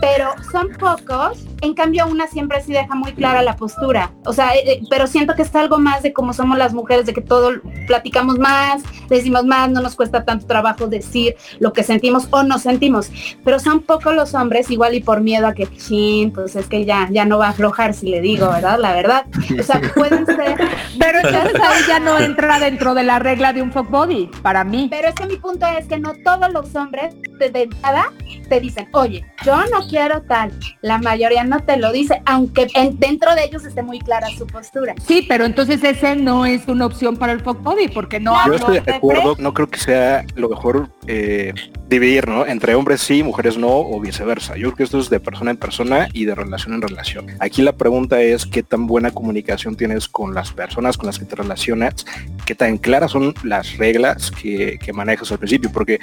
Pero 0.00 0.30
son 0.52 0.68
pocos, 0.78 1.44
en 1.60 1.74
cambio 1.74 2.06
una 2.06 2.26
siempre 2.26 2.60
sí 2.62 2.72
deja 2.72 2.94
muy 2.94 3.12
clara 3.12 3.42
la 3.42 3.56
postura. 3.56 4.12
O 4.24 4.32
sea, 4.32 4.54
eh, 4.54 4.62
eh, 4.66 4.80
pero 4.90 5.06
siento 5.06 5.34
que 5.34 5.42
está 5.42 5.60
algo 5.60 5.78
más 5.78 6.02
de 6.02 6.12
cómo 6.12 6.32
somos 6.32 6.58
las 6.58 6.74
mujeres, 6.74 7.06
de 7.06 7.14
que 7.14 7.20
todo 7.20 7.52
platicamos 7.86 8.38
más, 8.38 8.82
decimos 9.08 9.44
más, 9.44 9.70
no 9.70 9.80
nos 9.80 9.94
cuesta 9.94 10.24
tanto 10.24 10.46
trabajo 10.46 10.86
decir 10.86 11.36
lo 11.58 11.72
que 11.72 11.82
sentimos 11.82 12.28
o 12.30 12.42
no 12.42 12.58
sentimos. 12.58 13.10
Pero 13.44 13.58
son 13.58 13.80
pocos 13.80 14.14
los 14.14 14.34
hombres, 14.34 14.70
igual 14.70 14.94
y 14.94 15.00
por 15.00 15.20
miedo 15.20 15.46
a 15.46 15.54
que, 15.54 15.66
chin, 15.66 16.32
pues 16.32 16.56
es 16.56 16.66
que 16.66 16.84
ya, 16.84 17.08
ya 17.10 17.24
no 17.24 17.38
va 17.38 17.46
a 17.46 17.50
aflojar 17.50 17.94
si 17.94 18.08
le 18.08 18.20
digo, 18.20 18.48
¿verdad? 18.50 18.78
La 18.78 18.92
verdad. 18.92 19.26
O 19.58 19.62
sea, 19.62 19.80
pueden 19.94 20.26
ser 20.26 20.56
Pero 20.98 21.18
entonces 21.18 21.60
ahí 21.60 21.82
ya 21.86 21.98
no 21.98 22.18
entra 22.18 22.58
dentro 22.58 22.94
de 22.94 23.04
la 23.04 23.18
regla 23.18 23.52
de 23.52 23.62
un 23.62 23.72
fuck 23.72 23.88
body, 23.88 24.30
para 24.42 24.64
mí. 24.64 24.88
Pero 24.90 25.08
es 25.08 25.14
que 25.14 25.26
mi 25.26 25.36
punto 25.36 25.66
es 25.66 25.86
que 25.86 25.98
no 25.98 26.12
todos 26.24 26.52
los 26.52 26.74
hombres 26.74 27.14
desde 27.38 27.62
entrada 27.62 28.12
te 28.48 28.60
dicen, 28.60 28.88
oye, 28.92 29.24
yo 29.44 29.56
no 29.66 29.83
quiero 29.88 30.22
tal. 30.22 30.52
La 30.82 30.98
mayoría 30.98 31.44
no 31.44 31.60
te 31.60 31.76
lo 31.76 31.92
dice, 31.92 32.22
aunque 32.26 32.66
en- 32.74 32.98
dentro 32.98 33.34
de 33.34 33.44
ellos 33.44 33.64
esté 33.64 33.82
muy 33.82 33.98
clara 34.00 34.28
su 34.36 34.46
postura. 34.46 34.94
Sí, 35.06 35.24
pero 35.28 35.44
entonces 35.44 35.82
ese 35.84 36.16
no 36.16 36.46
es 36.46 36.66
una 36.68 36.86
opción 36.86 37.16
para 37.16 37.32
el 37.32 37.40
fuck 37.40 37.62
body, 37.62 37.88
porque 37.88 38.20
no 38.20 38.34
Yo 38.46 38.54
estoy 38.54 38.74
de 38.76 38.80
de 38.82 38.92
acuerdo, 38.94 39.36
no 39.38 39.54
creo 39.54 39.68
que 39.68 39.78
sea 39.78 40.24
lo 40.36 40.48
mejor 40.48 40.88
eh, 41.06 41.52
dividir, 41.88 42.28
¿no? 42.28 42.46
Entre 42.46 42.74
hombres 42.74 43.00
sí, 43.00 43.22
mujeres 43.22 43.56
no, 43.58 43.68
o 43.68 44.00
viceversa. 44.00 44.54
Yo 44.56 44.68
creo 44.68 44.76
que 44.76 44.82
esto 44.84 44.98
es 44.98 45.10
de 45.10 45.20
persona 45.20 45.50
en 45.50 45.56
persona 45.56 46.08
y 46.12 46.24
de 46.24 46.34
relación 46.34 46.74
en 46.74 46.82
relación. 46.82 47.26
Aquí 47.40 47.62
la 47.62 47.72
pregunta 47.72 48.20
es 48.22 48.46
qué 48.46 48.62
tan 48.62 48.86
buena 48.86 49.10
comunicación 49.10 49.76
tienes 49.76 50.08
con 50.08 50.34
las 50.34 50.52
personas 50.52 50.96
con 50.96 51.06
las 51.06 51.18
que 51.18 51.24
te 51.24 51.36
relacionas, 51.36 52.06
qué 52.46 52.54
tan 52.54 52.78
claras 52.78 53.10
son 53.12 53.34
las 53.42 53.76
reglas 53.76 54.30
que, 54.30 54.78
que 54.82 54.92
manejas 54.92 55.30
al 55.32 55.38
principio, 55.38 55.70
porque 55.72 56.00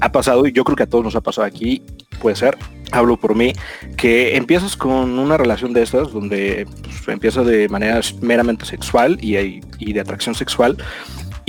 ha 0.00 0.10
pasado, 0.12 0.46
y 0.46 0.52
yo 0.52 0.64
creo 0.64 0.76
que 0.76 0.82
a 0.84 0.86
todos 0.88 1.04
nos 1.04 1.16
ha 1.16 1.20
pasado 1.20 1.46
aquí, 1.46 1.82
puede 2.20 2.36
ser, 2.36 2.56
hablo 2.92 3.16
por 3.16 3.34
mí, 3.34 3.52
que 3.96 4.36
empiezas 4.36 4.76
con 4.76 5.18
una 5.18 5.36
relación 5.36 5.72
de 5.72 5.82
estas 5.82 6.12
donde 6.12 6.66
pues, 6.82 7.08
empieza 7.08 7.42
de 7.42 7.68
manera 7.68 8.00
meramente 8.20 8.64
sexual 8.64 9.18
y, 9.20 9.60
y 9.78 9.92
de 9.92 10.00
atracción 10.00 10.34
sexual 10.34 10.76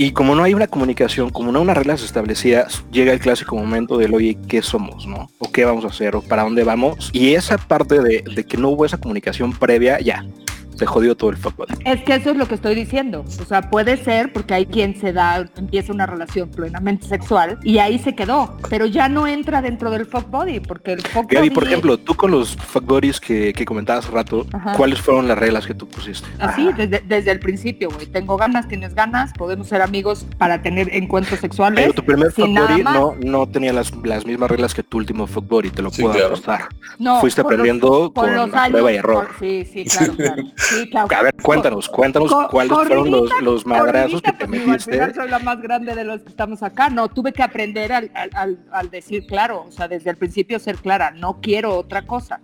y 0.02 0.12
como 0.12 0.34
no 0.34 0.42
hay 0.42 0.54
una 0.54 0.66
comunicación, 0.66 1.28
como 1.28 1.52
no 1.52 1.58
hay 1.58 1.64
unas 1.64 1.76
reglas 1.76 2.02
establecidas, 2.02 2.82
llega 2.90 3.12
el 3.12 3.20
clásico 3.20 3.54
momento 3.54 3.98
del, 3.98 4.14
oye, 4.14 4.38
¿qué 4.48 4.62
somos? 4.62 5.06
¿no? 5.06 5.28
¿O 5.38 5.52
qué 5.52 5.66
vamos 5.66 5.84
a 5.84 5.88
hacer? 5.88 6.16
¿O 6.16 6.22
para 6.22 6.44
dónde 6.44 6.64
vamos? 6.64 7.10
Y 7.12 7.34
esa 7.34 7.58
parte 7.58 8.00
de, 8.00 8.22
de 8.22 8.44
que 8.44 8.56
no 8.56 8.70
hubo 8.70 8.86
esa 8.86 8.96
comunicación 8.96 9.52
previa, 9.52 10.00
ya, 10.00 10.24
te 10.80 10.86
jodió 10.86 11.14
todo 11.14 11.28
el 11.28 11.36
fútbol. 11.36 11.66
Es 11.84 12.00
que 12.04 12.14
eso 12.14 12.30
es 12.30 12.38
lo 12.38 12.48
que 12.48 12.54
estoy 12.54 12.74
diciendo. 12.74 13.22
O 13.38 13.44
sea, 13.44 13.68
puede 13.68 13.98
ser 13.98 14.32
porque 14.32 14.54
hay 14.54 14.64
quien 14.64 14.98
se 14.98 15.12
da, 15.12 15.36
empieza 15.58 15.92
una 15.92 16.06
relación 16.06 16.50
plenamente 16.50 17.06
sexual 17.06 17.58
y 17.62 17.76
ahí 17.78 17.98
se 17.98 18.14
quedó, 18.14 18.56
pero 18.70 18.86
ya 18.86 19.10
no 19.10 19.26
entra 19.26 19.60
dentro 19.60 19.90
del 19.90 20.06
fuck 20.06 20.30
body 20.30 20.60
porque 20.60 20.92
el 20.94 21.02
fuck 21.02 21.30
Gaby, 21.30 21.48
body 21.48 21.54
por 21.54 21.64
ejemplo, 21.64 21.98
tú 21.98 22.14
con 22.14 22.30
los 22.30 22.56
fuck 22.56 22.82
buddies 22.86 23.20
que, 23.20 23.52
que 23.52 23.66
comentabas 23.66 24.06
hace 24.06 24.14
rato, 24.14 24.46
Ajá. 24.54 24.72
¿cuáles 24.72 25.02
fueron 25.02 25.28
las 25.28 25.38
reglas 25.38 25.66
que 25.66 25.74
tú 25.74 25.86
pusiste? 25.86 26.26
Así, 26.38 26.66
desde, 26.74 27.00
desde 27.06 27.30
el 27.30 27.40
principio, 27.40 27.90
güey. 27.90 28.06
Tengo 28.06 28.38
ganas, 28.38 28.66
tienes 28.66 28.94
ganas, 28.94 29.34
podemos 29.34 29.68
ser 29.68 29.82
amigos 29.82 30.24
para 30.38 30.62
tener 30.62 30.88
encuentros 30.94 31.40
sexuales. 31.40 31.78
Pero 31.78 31.92
tu 31.92 32.02
primer 32.06 32.32
sin 32.32 32.46
fuck 32.46 32.54
nada 32.54 32.68
buddy 32.72 32.82
más. 32.84 32.94
no, 32.94 33.16
no 33.20 33.46
tenía 33.46 33.74
las, 33.74 33.92
las 34.02 34.24
mismas 34.24 34.50
reglas 34.50 34.72
que 34.72 34.82
tu 34.82 34.96
último 34.96 35.26
fuck 35.26 35.46
buddy, 35.46 35.68
te 35.68 35.82
lo 35.82 35.90
Sí, 35.90 36.00
puedo 36.00 36.14
claro. 36.14 36.28
apostar. 36.28 36.68
No, 36.98 37.20
Fuiste 37.20 37.42
con 37.42 37.52
los- 37.52 37.60
aprendiendo 37.60 38.12
con, 38.14 38.34
los 38.34 38.54
años, 38.54 38.70
prueba 38.70 38.92
y 38.92 38.96
error. 38.96 39.28
sí, 39.38 39.68
sí, 39.70 39.84
claro, 39.84 40.14
claro. 40.14 40.42
Sí, 40.70 40.88
claro. 40.90 41.08
A 41.16 41.22
ver, 41.22 41.34
cuéntanos, 41.42 41.88
cuéntanos 41.88 42.32
Co- 42.32 42.48
cuáles 42.48 42.72
fueron 42.72 43.10
los, 43.10 43.30
los 43.42 43.66
madrazos 43.66 44.22
que 44.22 44.32
te 44.32 44.44
al 44.44 44.50
metiste. 44.50 45.14
soy 45.14 45.28
la 45.28 45.38
más 45.40 45.60
grande 45.60 45.94
de 45.94 46.04
los 46.04 46.22
que 46.22 46.28
estamos 46.28 46.62
acá. 46.62 46.88
No, 46.88 47.08
tuve 47.08 47.32
que 47.32 47.42
aprender 47.42 47.92
al, 47.92 48.10
al- 48.14 48.30
al- 48.34 48.58
al 48.72 48.90
decir 48.90 49.26
claro, 49.26 49.64
o 49.68 49.70
sea, 49.72 49.88
desde 49.88 50.10
el 50.10 50.16
principio 50.16 50.58
ser 50.58 50.76
clara, 50.76 51.10
no 51.10 51.40
quiero 51.40 51.76
otra 51.76 52.02
cosa. 52.06 52.40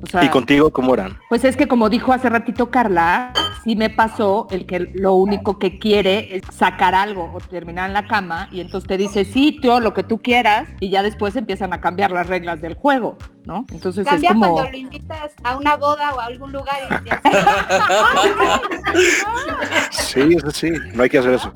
O 0.00 0.06
sea, 0.06 0.22
¿Y 0.24 0.28
contigo 0.28 0.70
cómo 0.70 0.94
eran? 0.94 1.16
pues 1.28 1.44
es 1.44 1.56
que 1.56 1.66
como 1.66 1.88
dijo 1.88 2.12
hace 2.12 2.28
ratito 2.28 2.70
Carla, 2.70 3.32
sí 3.64 3.74
me 3.74 3.90
pasó 3.90 4.46
el 4.52 4.64
que 4.64 4.78
lo 4.94 5.14
único 5.14 5.58
que 5.58 5.78
quiere 5.80 6.36
es 6.36 6.42
sacar 6.52 6.94
algo 6.94 7.32
o 7.34 7.40
terminar 7.40 7.88
en 7.88 7.94
la 7.94 8.06
cama 8.06 8.48
y 8.52 8.60
entonces 8.60 8.86
te 8.86 8.96
dice 8.96 9.24
sí, 9.24 9.58
tío, 9.60 9.80
lo 9.80 9.94
que 9.94 10.04
tú 10.04 10.18
quieras 10.18 10.68
y 10.78 10.90
ya 10.90 11.02
después 11.02 11.34
empiezan 11.34 11.72
a 11.72 11.80
cambiar 11.80 12.12
las 12.12 12.28
reglas 12.28 12.60
del 12.60 12.74
juego, 12.74 13.16
¿no? 13.48 13.64
Entonces 13.72 14.04
Cambia 14.06 14.28
es 14.28 14.34
como... 14.34 14.52
cuando 14.52 14.70
lo 14.70 14.76
invitas 14.76 15.32
a 15.42 15.56
una 15.56 15.74
boda 15.76 16.14
o 16.14 16.20
a 16.20 16.26
algún 16.26 16.52
lugar 16.52 16.76
y 17.04 17.10
Sí, 19.90 20.20
eso 20.36 20.50
sí, 20.50 20.70
no 20.94 21.02
hay 21.02 21.08
que 21.08 21.18
hacer 21.18 21.32
eso. 21.34 21.50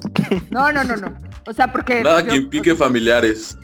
No, 0.51 0.73
no, 0.73 0.83
no, 0.85 0.97
no. 0.97 1.13
O 1.47 1.53
sea, 1.53 1.71
porque... 1.71 2.03
Nada 2.03 2.23
yo- 2.23 2.29
que 2.31 2.37
implique 2.37 2.75
familiares. 2.75 3.59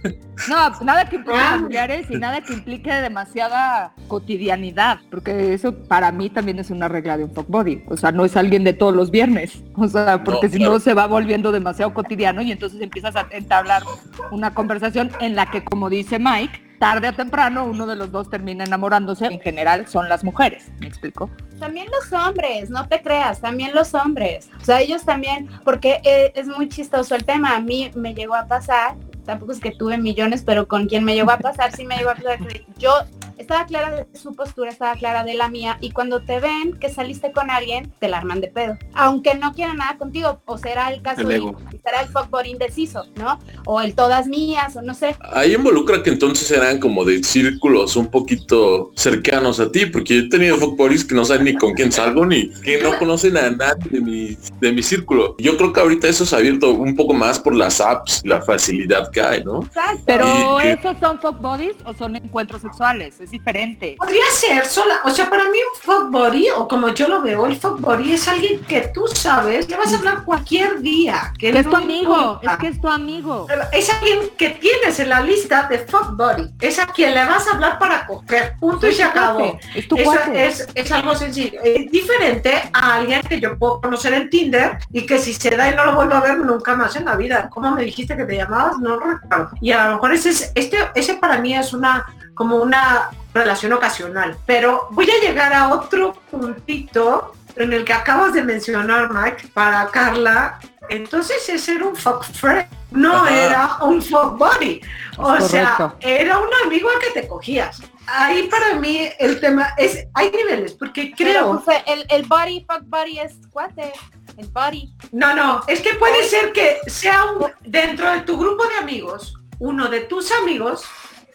No, 0.49 0.71
nada 0.83 1.09
que 1.09 1.17
implique 1.17 1.39
Ah. 1.41 1.53
familiares 1.59 2.07
y 2.11 2.17
nada 2.17 2.41
que 2.43 2.53
implique 2.53 2.93
demasiada 2.93 3.93
cotidianidad, 4.09 4.99
porque 5.11 5.55
eso 5.55 5.75
para 5.75 6.13
mí 6.13 6.29
también 6.31 6.59
es 6.59 6.71
una 6.71 6.87
regla 6.89 7.17
de 7.17 7.25
un 7.25 7.35
fuck 7.35 7.49
body. 7.49 7.83
O 7.89 7.97
sea, 7.97 8.13
no 8.13 8.25
es 8.25 8.37
alguien 8.37 8.63
de 8.65 8.73
todos 8.75 8.95
los 8.95 9.11
viernes. 9.11 9.63
O 9.75 9.89
sea, 9.89 10.23
porque 10.23 10.47
No, 10.49 10.53
si 10.53 10.59
claro. 10.59 10.73
no 10.75 10.81
se 10.81 10.93
va 10.95 11.07
volviendo 11.07 11.51
demasiado 11.53 11.95
cotidiano 11.95 12.43
y 12.43 12.53
entonces 12.53 12.81
empiezas 12.83 13.17
a 13.17 13.27
entablar 13.31 13.83
una 14.31 14.53
conversación 14.55 15.11
en 15.21 15.35
la 15.35 15.47
que, 15.51 15.65
como 15.65 15.89
dice 15.89 16.19
Mike, 16.19 16.68
tarde 16.79 17.09
o 17.09 17.13
temprano 17.13 17.65
uno 17.65 17.87
de 17.87 17.97
los 17.97 18.11
dos 18.11 18.31
termina 18.31 18.65
enamorándose. 18.65 19.27
En 19.27 19.41
general 19.41 19.87
son 19.87 20.09
las 20.09 20.25
mujeres. 20.25 20.71
¿Me 20.81 20.87
explico? 20.87 21.31
También 21.59 21.87
los 21.91 22.13
hombres, 22.13 22.71
no 22.71 22.87
te 22.89 23.03
creas, 23.03 23.41
también 23.41 23.75
los 23.75 23.95
hombres. 23.95 24.49
O 24.61 24.65
sea, 24.65 24.81
ellos 24.81 25.05
también, 25.05 25.49
porque 25.65 26.01
eh, 26.05 26.33
es 26.35 26.47
muy 26.47 26.69
chistoso 26.69 27.15
el 27.15 27.25
tema. 27.25 27.57
A 27.57 27.61
mí 27.61 27.91
me 27.95 28.15
llegó 28.15 28.35
a 28.35 28.47
pasar, 28.47 28.97
tampoco 29.25 29.53
es 29.53 29.61
que 29.61 29.73
tuve 29.73 29.99
millones, 29.99 30.43
pero 30.45 30.69
con 30.69 30.87
quien 30.87 31.05
me 31.05 31.15
llegó 31.15 31.33
a 31.33 31.39
pasar, 31.39 31.73
sí 31.73 31.85
me 31.85 31.97
llegó 31.97 32.11
a 32.11 32.15
pasar. 32.15 32.39
Yo 32.79 32.93
estaba 33.39 33.67
clara 33.67 33.91
de 33.91 34.19
su 34.19 34.35
postura, 34.35 34.71
estaba 34.71 34.95
clara 34.95 35.25
de 35.25 35.35
la 35.35 35.49
mía, 35.49 35.79
y 35.81 35.91
cuando 35.91 36.23
te 36.23 36.41
ven 36.41 36.79
que 36.79 36.89
saliste 36.89 37.33
con 37.33 37.51
alguien, 37.51 37.93
te 37.99 38.09
la 38.09 38.19
arman 38.19 38.41
de 38.41 38.49
pedo. 38.49 38.77
Aunque 38.95 39.35
no 39.35 39.53
quieran 39.55 39.79
nada 39.79 39.97
contigo, 39.97 40.41
o 40.45 40.59
será 40.59 40.93
el 40.93 41.03
caso 41.03 41.23
El 41.23 41.29
de, 41.29 41.55
será 41.85 42.03
el 42.03 42.09
fuckboy 42.09 42.51
indeciso, 42.51 43.05
¿no? 43.17 43.39
O 43.65 43.81
el 43.81 43.95
todas 43.95 44.27
mías, 44.27 44.77
o 44.77 44.83
no 44.83 44.95
sé. 44.95 45.17
Ahí 45.33 45.55
involucra 45.55 46.03
que 46.03 46.11
entonces 46.11 46.51
eran 46.51 46.79
como 46.79 47.05
de 47.05 47.23
círculos 47.23 47.97
un 47.97 48.09
poquito 48.09 48.93
cercanos 48.97 49.61
a 49.61 49.71
ti, 49.71 49.87
porque 49.87 50.15
yo 50.15 50.21
he 50.23 50.29
tenido 50.29 50.57
fuckboys 50.57 51.05
que 51.05 51.15
no 51.15 51.25
saben 51.25 51.45
ni 51.45 51.55
con 51.55 51.75
quién 51.75 51.93
salgo 51.93 52.27
ni 52.27 52.51
que 52.63 52.83
no 52.83 52.99
conocen 52.99 53.37
a 53.37 53.51
nadie 53.51 53.91
de 53.91 54.01
mi, 54.01 54.37
de 54.61 54.73
mi 54.73 54.83
círculo. 54.83 55.37
Yo 55.39 55.57
creo 55.57 55.73
que 55.73 55.81
ahorita 55.81 56.09
eso 56.09 56.27
se 56.27 56.35
ha 56.35 56.39
abierto 56.39 56.73
un 56.73 56.97
poco 56.97 57.15
más 57.15 57.39
por 57.39 57.55
las 57.55 57.81
apps, 57.81 58.23
la 58.25 58.43
facilidad 58.43 59.11
que 59.11 59.21
hay, 59.21 59.45
¿no? 59.45 59.63
Exacto. 59.63 60.03
Pero 60.07 60.27
Y 60.63 60.69
esos 60.69 60.97
son 60.99 61.21
fuck 61.21 61.41
bodies 61.41 61.77
o 61.85 61.95
son 61.95 62.17
encuentros 62.17 62.63
sexuales. 62.63 63.21
Es 63.29 63.33
diferente. 63.33 63.95
Podría 63.99 64.25
ser 64.33 64.65
sola, 64.65 65.03
o 65.05 65.11
sea, 65.11 65.29
para 65.29 65.45
mí 65.51 65.59
un 65.59 65.81
fuck 65.83 66.11
body, 66.11 66.49
o 66.57 66.67
como 66.67 66.89
yo 66.95 67.09
lo 67.09 67.21
veo, 67.21 67.45
el 67.45 67.57
fuck 67.57 67.79
body 67.79 68.15
es 68.15 68.27
alguien 68.27 68.61
que 68.61 68.91
tú 68.95 69.07
sabes, 69.07 69.69
le 69.69 69.77
vas 69.77 69.93
a 69.93 69.99
hablar 69.99 70.25
cualquier 70.25 70.81
día. 70.81 71.31
Que 71.39 71.53
Que 71.53 71.59
es 71.59 71.69
tu 71.69 71.77
amigo, 71.77 72.17
importa. 72.17 72.53
es 72.53 72.59
que 72.59 72.67
es 72.69 72.81
tu 72.81 72.89
amigo. 72.89 73.47
Es 73.71 73.91
alguien 73.91 74.31
que 74.39 74.49
tienes 74.49 74.99
en 74.99 75.11
la 75.11 75.21
lista 75.21 75.69
de 75.69 75.81
fuck 75.81 76.17
body. 76.17 76.55
Es 76.59 76.79
a 76.79 76.87
quien 76.87 77.13
le 77.15 77.23
vas 77.27 77.47
a 77.47 77.51
hablar 77.51 77.79
para 77.79 78.07
coger. 78.07 78.55
Punto 78.59 78.89
y 78.89 78.95
se 78.95 79.03
acabó. 79.03 79.59
Es 79.75 79.87
tu 79.87 79.97
es, 80.33 80.67
es 80.75 80.91
algo 80.93 81.15
sencillo. 81.15 81.61
Es 81.63 81.91
diferente 81.91 82.63
a 82.73 82.95
alguien 82.95 83.21
que 83.29 83.39
yo 83.39 83.59
puedo 83.59 83.83
conocer 83.83 84.15
en 84.15 84.31
Tinder 84.31 84.79
y 84.91 85.05
que 85.05 85.19
si 85.19 85.35
se 85.35 85.55
da 85.55 85.71
y 85.71 85.75
no 85.75 85.85
lo 85.85 85.97
vuelvo 85.97 86.15
a 86.15 86.21
ver 86.21 86.39
nunca 86.39 86.75
más 86.75 86.97
en 86.97 87.05
la 87.05 87.15
vida. 87.15 87.51
¿Cómo 87.51 87.73
me 87.73 87.85
dijiste 87.85 88.17
que 88.17 88.25
te 88.25 88.37
llamabas? 88.37 88.79
No 88.79 88.99
recuerdo. 88.99 89.51
Y 89.61 89.73
a 89.73 89.89
lo 89.89 89.95
mejor 89.97 90.15
ese, 90.15 90.31
es, 90.31 90.51
este, 90.55 90.79
ese 90.95 91.13
para 91.17 91.37
mí 91.43 91.55
es 91.55 91.75
una 91.75 92.07
como 92.39 92.57
una 92.57 93.11
relación 93.35 93.73
ocasional. 93.73 94.39
Pero 94.47 94.87
voy 94.93 95.11
a 95.11 95.21
llegar 95.21 95.53
a 95.53 95.69
otro 95.69 96.15
puntito 96.31 97.35
en 97.57 97.73
el 97.73 97.85
que 97.85 97.93
acabas 97.93 98.33
de 98.33 98.43
mencionar, 98.43 99.13
Mike, 99.13 99.49
para 99.53 99.87
Carla. 99.89 100.61
Entonces 100.89 101.47
ese 101.49 101.75
era 101.75 101.85
un 101.85 101.97
fuck 101.97 102.25
friend, 102.25 102.67
no 102.93 103.15
Ajá. 103.15 103.45
era 103.45 103.77
un 103.83 104.01
fuck 104.01 104.39
buddy. 104.39 104.81
O 105.19 105.39
sea, 105.41 105.95
era 106.01 106.39
un 106.39 106.49
amigo 106.65 106.89
al 106.89 107.01
que 107.01 107.21
te 107.21 107.29
cogías. 107.29 107.83
Ahí 108.07 108.45
para 108.45 108.77
mí 108.77 109.11
el 109.19 109.39
tema 109.39 109.75
es, 109.77 110.07
hay 110.15 110.31
niveles, 110.31 110.73
porque 110.73 111.13
Pero, 111.19 111.31
creo, 111.31 111.63
pues, 111.63 111.83
el, 111.87 112.07
el 112.09 112.25
body, 112.25 112.65
fuck 112.67 112.85
body 112.85 113.19
es 113.19 113.35
cuate. 113.51 113.93
El 114.39 114.47
body. 114.47 114.95
no, 115.11 115.35
no, 115.35 115.63
es 115.67 115.81
que 115.81 115.95
puede 115.95 116.23
ser 116.23 116.53
que 116.53 116.79
sea 116.87 117.25
un, 117.25 117.51
dentro 117.65 118.09
de 118.13 118.21
tu 118.21 118.39
grupo 118.39 118.65
de 118.65 118.77
amigos, 118.77 119.35
uno 119.59 119.89
de 119.89 120.03
tus 120.03 120.31
amigos, 120.31 120.85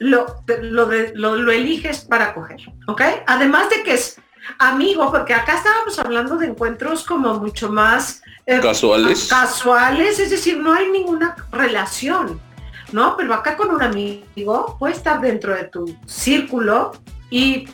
lo, 0.04 0.26
lo, 0.62 0.86
de- 0.88 1.14
lo, 1.16 1.36
lo 1.38 1.52
eliges 1.52 2.02
para 2.02 2.34
coger, 2.34 2.60
¿ok? 2.88 3.02
Además 3.26 3.70
de 3.70 3.84
que 3.84 3.94
es 3.94 4.18
amigo, 4.60 5.10
porque 5.10 5.34
acá 5.34 5.56
estábamos 5.56 5.98
hablando 5.98 6.36
de 6.36 6.48
encuentros 6.48 7.06
como 7.06 7.36
mucho 7.36 7.70
más 7.70 8.22
eh, 8.46 8.60
Casuales. 8.60 9.28
casuales, 9.30 10.20
es 10.20 10.30
decir, 10.30 10.58
no 10.58 10.74
hay 10.74 10.90
ninguna 10.92 11.36
relación, 11.54 12.42
¿no? 12.92 13.16
Pero 13.16 13.34
acá 13.34 13.56
con 13.56 13.72
un 13.72 13.82
amigo 13.82 14.76
puede 14.78 14.94
estar 14.94 15.22
dentro 15.22 15.56
de 15.56 15.64
tu 15.66 15.98
círculo 16.06 16.92
y 17.30 17.70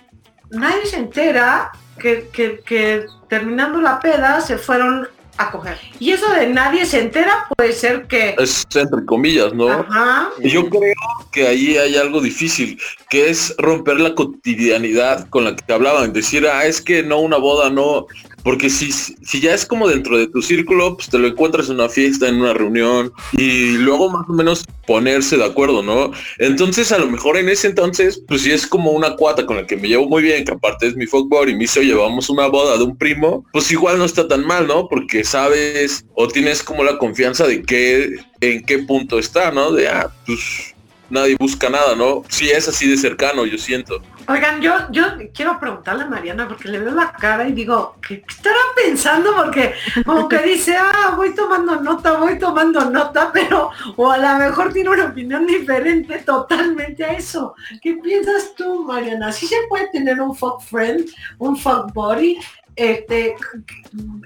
nadie 0.52 0.86
se 0.86 0.98
entera 0.98 1.72
que, 1.98 2.30
que- 2.32 2.60
que 2.64 3.08
terminando 3.28 3.82
la 3.82 4.00
peda 4.00 4.40
se 4.42 4.60
fueron 4.60 5.08
a 5.40 5.52
coger. 5.52 5.78
Y 6.00 6.12
eso 6.12 6.30
de 6.34 6.48
nadie 6.48 6.86
se 6.86 7.00
entera 7.00 7.48
puede 7.56 7.72
ser 7.72 8.08
que... 8.08 8.36
Es 8.38 8.68
entre 8.76 9.06
comillas, 9.06 9.54
¿no? 9.54 9.70
Ajá. 9.70 10.30
Y 10.44 10.50
Yo 10.50 10.70
creo 10.70 10.94
que 11.32 11.48
ahí 11.48 11.78
hay 11.78 11.96
algo 11.96 12.20
difícil, 12.20 12.80
que 13.10 13.30
es 13.30 13.56
romper 13.58 14.00
la 14.02 14.14
cotidianidad 14.16 15.30
con 15.30 15.46
la 15.46 15.56
que 15.56 15.64
te 15.64 15.74
hablaban, 15.74 16.12
decir, 16.12 16.46
ah, 16.46 16.66
es 16.66 16.82
que 16.82 17.04
no 17.04 17.20
una 17.20 17.38
boda, 17.38 17.70
no, 17.70 18.06
porque 18.50 18.72
si, 18.72 18.92
si 18.92 19.40
ya 19.40 19.54
es 19.54 19.64
como 19.64 19.88
dentro 19.88 20.18
de 20.18 20.26
tu 20.26 20.42
círculo, 20.42 20.96
pues 20.96 21.08
te 21.08 21.20
lo 21.20 21.28
encuentras 21.28 21.70
en 21.70 21.76
una 21.76 21.88
fiesta, 21.88 22.28
en 22.28 22.42
una 22.42 22.52
reunión, 22.52 23.14
y 23.34 23.74
luego 23.74 24.10
más 24.10 24.28
o 24.28 24.34
menos 24.34 24.66
ponerse 24.88 25.38
de 25.38 25.46
acuerdo, 25.46 25.84
¿no? 25.84 26.12
Entonces 26.40 26.92
a 26.92 26.98
lo 26.98 27.06
mejor 27.06 27.38
en 27.38 27.48
ese 27.48 27.68
entonces, 27.68 28.24
pues 28.28 28.42
si 28.42 28.50
es 28.50 28.66
como 28.66 28.90
una 28.90 29.16
cuata 29.16 29.46
con 29.46 29.58
la 29.58 29.68
que 29.68 29.78
me 29.78 29.88
llevo 29.88 30.10
muy 30.10 30.24
bien, 30.24 30.46
que 30.46 30.54
aparte 30.54 30.88
es 30.88 30.96
mi 30.96 31.06
fuckboy 31.06 31.52
y 31.52 31.56
me 31.56 31.66
hizo 31.66 31.84
llevamos 31.84 32.28
una 32.32 32.48
boda 32.48 32.76
de 32.76 32.86
un 32.86 32.98
primo, 32.98 33.46
pues 33.54 33.72
igual 33.72 34.00
no 34.00 34.06
está 34.06 34.28
tan 34.28 34.44
mal, 34.44 34.66
¿no? 34.66 34.88
Porque 34.88 35.24
sabes 35.24 36.04
o 36.16 36.28
tienes 36.28 36.64
como 36.64 36.84
la 36.84 36.98
confianza 36.98 37.46
de 37.46 37.62
que 37.62 38.16
en 38.42 38.66
qué 38.66 38.80
punto 38.80 39.20
está, 39.20 39.52
¿no? 39.52 39.74
De, 39.74 39.90
ah, 39.90 40.12
pues 40.26 40.74
nadie 41.10 41.36
busca 41.40 41.70
nada, 41.70 41.96
¿no? 41.96 42.24
Si 42.30 42.50
es 42.50 42.68
así 42.68 42.90
de 42.90 42.98
cercano, 42.98 43.46
yo 43.46 43.58
siento. 43.58 44.02
Oigan, 44.28 44.62
yo, 44.62 44.74
yo 44.92 45.06
quiero 45.34 45.60
preguntarle 45.60 46.04
a 46.04 46.08
Mariana 46.08 46.48
porque 46.48 46.70
le 46.70 46.80
veo 46.80 46.94
la 46.94 47.12
cara 47.12 47.48
y 47.48 47.52
digo, 47.52 47.96
¿qué 48.08 48.24
estará 48.28 48.60
pensando? 48.76 49.36
Porque 49.36 49.74
como 50.06 50.30
que 50.30 50.38
dice, 50.40 50.78
ah, 50.78 51.14
voy 51.16 51.34
tomando 51.34 51.82
nota, 51.82 52.14
voy 52.14 52.38
tomando 52.38 52.86
nota, 52.92 53.32
pero 53.34 53.72
o 53.96 54.12
a 54.12 54.18
lo 54.20 54.36
mejor 54.36 54.72
tiene 54.72 54.90
una 54.92 55.06
opinión 55.06 55.48
diferente 55.48 56.20
totalmente 56.20 57.04
a 57.04 57.14
eso. 57.14 57.56
¿Qué 57.82 57.96
piensas 57.96 58.54
tú, 58.56 58.84
Mariana? 58.84 59.32
¿Sí 59.32 59.48
se 59.48 59.56
puede 59.68 59.90
tener 59.90 60.22
un 60.22 60.36
fuck 60.36 60.62
friend, 60.62 61.10
un 61.40 61.58
fuck 61.58 61.92
body? 61.94 62.38
Este, 62.76 63.36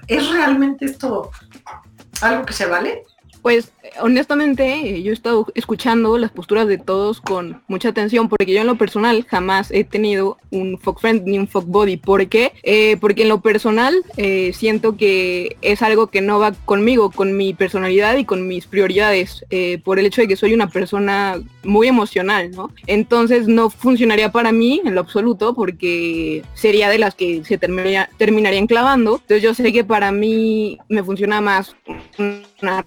¿Es 0.06 0.28
realmente 0.30 0.84
esto 0.84 1.30
algo 2.20 2.44
que 2.44 2.52
se 2.52 2.66
vale? 2.66 3.02
Pues 3.44 3.74
honestamente 4.00 5.02
yo 5.02 5.10
he 5.10 5.14
estado 5.14 5.46
escuchando 5.54 6.16
las 6.16 6.30
posturas 6.30 6.66
de 6.66 6.78
todos 6.78 7.20
con 7.20 7.62
mucha 7.68 7.90
atención 7.90 8.30
porque 8.30 8.54
yo 8.54 8.62
en 8.62 8.66
lo 8.66 8.78
personal 8.78 9.26
jamás 9.28 9.70
he 9.70 9.84
tenido 9.84 10.38
un 10.50 10.78
fuck 10.78 10.98
friend 10.98 11.26
ni 11.26 11.38
un 11.38 11.46
fuck 11.46 11.66
body. 11.66 11.98
¿Por 11.98 12.26
qué? 12.28 12.52
Eh, 12.62 12.96
porque 13.02 13.24
en 13.24 13.28
lo 13.28 13.42
personal 13.42 14.02
eh, 14.16 14.52
siento 14.54 14.96
que 14.96 15.58
es 15.60 15.82
algo 15.82 16.06
que 16.06 16.22
no 16.22 16.38
va 16.38 16.54
conmigo, 16.64 17.10
con 17.10 17.36
mi 17.36 17.52
personalidad 17.52 18.16
y 18.16 18.24
con 18.24 18.48
mis 18.48 18.66
prioridades, 18.66 19.44
eh, 19.50 19.78
por 19.84 19.98
el 19.98 20.06
hecho 20.06 20.22
de 20.22 20.28
que 20.28 20.36
soy 20.36 20.54
una 20.54 20.70
persona 20.70 21.38
muy 21.64 21.86
emocional, 21.86 22.50
¿no? 22.50 22.70
Entonces 22.86 23.46
no 23.46 23.68
funcionaría 23.68 24.32
para 24.32 24.52
mí 24.52 24.80
en 24.86 24.94
lo 24.94 25.02
absoluto 25.02 25.54
porque 25.54 26.42
sería 26.54 26.88
de 26.88 26.96
las 26.96 27.14
que 27.14 27.44
se 27.44 27.58
terminaría, 27.58 28.08
terminarían 28.16 28.66
clavando. 28.66 29.16
Entonces 29.16 29.42
yo 29.42 29.52
sé 29.52 29.70
que 29.70 29.84
para 29.84 30.12
mí 30.12 30.78
me 30.88 31.04
funciona 31.04 31.42
más 31.42 31.76
una 32.64 32.84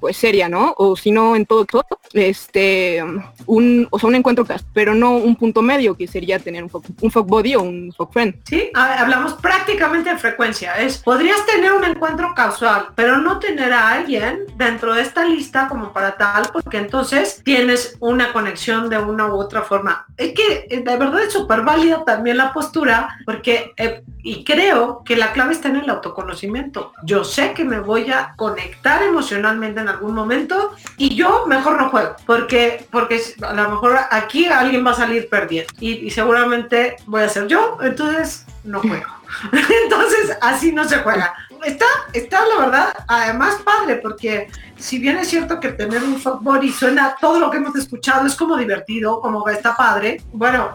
pues 0.00 0.16
seria, 0.16 0.48
¿no? 0.48 0.74
O 0.76 0.96
si 0.96 1.10
no 1.10 1.36
en 1.36 1.46
todo, 1.46 1.64
todo 1.64 1.84
este 2.12 3.02
un 3.46 3.86
o 3.90 3.98
sea 3.98 4.08
un 4.08 4.14
encuentro 4.14 4.44
cast, 4.44 4.66
pero 4.72 4.94
no 4.94 5.16
un 5.16 5.36
punto 5.36 5.62
medio 5.62 5.96
que 5.96 6.06
sería 6.06 6.38
tener 6.38 6.62
un 6.62 6.70
fuck, 6.70 6.84
un 7.00 7.10
fuck 7.10 7.26
body 7.26 7.54
o 7.54 7.62
un 7.62 7.92
fuck 7.96 8.12
friend. 8.12 8.34
Sí, 8.44 8.70
hablamos 8.74 9.34
prácticamente 9.34 10.10
de 10.10 10.18
frecuencia. 10.18 10.74
Es 10.74 10.98
podrías 10.98 11.44
tener 11.46 11.72
un 11.72 11.84
encuentro 11.84 12.34
casual, 12.34 12.88
pero 12.94 13.18
no 13.18 13.38
tener 13.38 13.72
a 13.72 13.92
alguien 13.92 14.40
dentro 14.56 14.94
de 14.94 15.02
esta 15.02 15.24
lista 15.24 15.68
como 15.68 15.92
para 15.92 16.16
tal, 16.16 16.48
porque 16.52 16.78
entonces 16.78 17.40
tienes 17.44 17.96
una 18.00 18.32
conexión 18.32 18.88
de 18.88 18.98
una 18.98 19.26
u 19.26 19.36
otra 19.36 19.62
forma. 19.62 20.06
Es 20.16 20.34
que 20.34 20.66
eh, 20.68 20.82
de 20.84 20.96
verdad 20.96 21.22
es 21.22 21.32
súper 21.32 21.62
válida 21.62 22.04
también 22.04 22.36
la 22.36 22.52
postura, 22.52 23.08
porque 23.24 23.72
eh, 23.76 24.02
y 24.24 24.42
creo 24.42 25.02
que 25.04 25.16
la 25.16 25.32
clave 25.32 25.52
está 25.52 25.68
en 25.68 25.76
el 25.76 25.90
autoconocimiento. 25.90 26.92
Yo 27.04 27.24
sé 27.24 27.52
que 27.52 27.62
me 27.62 27.78
voy 27.78 28.10
a 28.10 28.32
conectar 28.36 29.02
emocionalmente 29.02 29.80
en 29.80 29.88
algún 29.88 30.14
momento 30.14 30.72
y 30.96 31.14
yo 31.14 31.44
mejor 31.46 31.80
no 31.80 31.90
juego, 31.90 32.16
porque, 32.24 32.86
porque 32.90 33.20
a 33.42 33.52
lo 33.52 33.68
mejor 33.68 33.98
aquí 34.10 34.46
alguien 34.46 34.84
va 34.84 34.92
a 34.92 34.94
salir 34.94 35.28
perdiendo 35.28 35.72
y, 35.78 36.10
seguramente 36.10 36.96
voy 37.06 37.22
a 37.22 37.28
ser 37.28 37.48
yo, 37.48 37.76
entonces 37.82 38.46
no 38.64 38.80
juego. 38.80 39.06
entonces 39.84 40.36
así 40.40 40.72
no 40.72 40.84
se 40.84 40.98
juega. 40.98 41.34
Está, 41.64 41.86
está 42.12 42.46
la 42.46 42.66
verdad, 42.66 42.94
además 43.08 43.56
padre, 43.64 43.96
porque 43.96 44.48
si 44.76 44.98
bien 44.98 45.16
es 45.16 45.28
cierto 45.28 45.60
que 45.60 45.70
tener 45.70 46.02
un 46.02 46.20
fuck 46.20 46.42
body 46.42 46.70
suena 46.70 47.16
todo 47.20 47.38
lo 47.38 47.50
que 47.50 47.56
hemos 47.56 47.74
escuchado, 47.76 48.26
es 48.26 48.36
como 48.36 48.56
divertido, 48.56 49.20
como 49.20 49.48
está 49.48 49.74
padre, 49.76 50.22
bueno, 50.32 50.74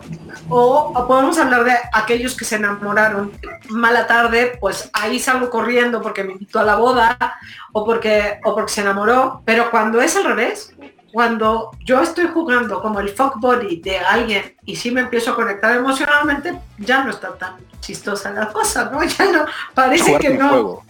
o, 0.50 1.06
podemos 1.08 1.38
hablar 1.38 1.63
de 1.63 1.74
aquellos 1.94 2.36
que 2.36 2.46
se 2.46 2.56
enamoraron 2.56 3.32
mala 3.70 4.08
tarde, 4.08 4.58
pues 4.60 4.89
ahí 4.94 5.20
salgo 5.20 5.50
corriendo 5.50 6.01
porque 6.01 6.24
me 6.24 6.34
invitó 6.34 6.60
a 6.60 6.63
la 6.63 6.75
boda 6.75 7.18
o 7.72 7.86
porque, 7.86 8.39
o 8.44 8.56
porque 8.56 8.72
se 8.72 8.82
enamoró, 8.82 9.44
pero 9.46 9.70
cuando 9.70 10.01
es 10.01 10.16
al 10.16 10.24
revés, 10.24 10.74
cuando 11.12 11.72
yo 11.84 12.01
estoy 12.01 12.28
jugando 12.28 12.82
como 12.82 13.00
el 13.00 13.10
fuck 13.10 13.39
body 13.39 13.78
de 13.82 14.00
alguien 14.00 14.56
y 14.66 14.75
si 14.75 14.92
me 14.92 15.01
empiezo 15.01 15.32
a 15.32 15.36
conectar 15.36 15.75
emocionalmente, 15.75 16.60
ya 16.78 17.04
no 17.04 17.12
está 17.12 17.38
tan 17.38 17.58
chistosa 17.80 18.32
la 18.32 18.50
cosa, 18.50 18.89
¿no? 18.92 19.00
Ya 19.20 19.32
no, 19.32 19.46
parece 19.74 20.18
que 20.20 20.30
no. 20.32 20.84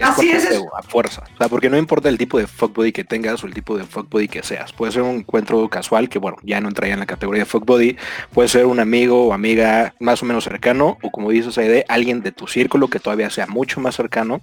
Así 0.00 0.30
es. 0.30 0.48
A 0.76 0.82
fuerza. 0.82 1.24
O 1.34 1.38
sea, 1.38 1.48
porque 1.48 1.68
no 1.68 1.76
importa 1.76 2.08
el 2.08 2.18
tipo 2.18 2.38
de 2.38 2.46
fuckbody 2.46 2.92
que 2.92 3.04
tengas 3.04 3.42
o 3.42 3.46
el 3.46 3.54
tipo 3.54 3.76
de 3.76 3.84
fuckbody 3.84 4.28
que 4.28 4.42
seas. 4.42 4.72
Puede 4.72 4.92
ser 4.92 5.02
un 5.02 5.16
encuentro 5.16 5.68
casual 5.68 6.08
que, 6.08 6.18
bueno, 6.18 6.36
ya 6.42 6.60
no 6.60 6.68
entraría 6.68 6.94
en 6.94 7.00
la 7.00 7.06
categoría 7.06 7.42
de 7.42 7.46
fuckbody. 7.46 7.96
Puede 8.32 8.48
ser 8.48 8.66
un 8.66 8.80
amigo 8.80 9.26
o 9.26 9.32
amiga 9.32 9.94
más 9.98 10.22
o 10.22 10.26
menos 10.26 10.44
cercano. 10.44 10.98
O 11.02 11.10
como 11.10 11.30
dices, 11.30 11.54
de 11.56 11.84
alguien 11.88 12.22
de 12.22 12.32
tu 12.32 12.46
círculo 12.46 12.88
que 12.88 13.00
todavía 13.00 13.30
sea 13.30 13.46
mucho 13.46 13.80
más 13.80 13.96
cercano 13.96 14.40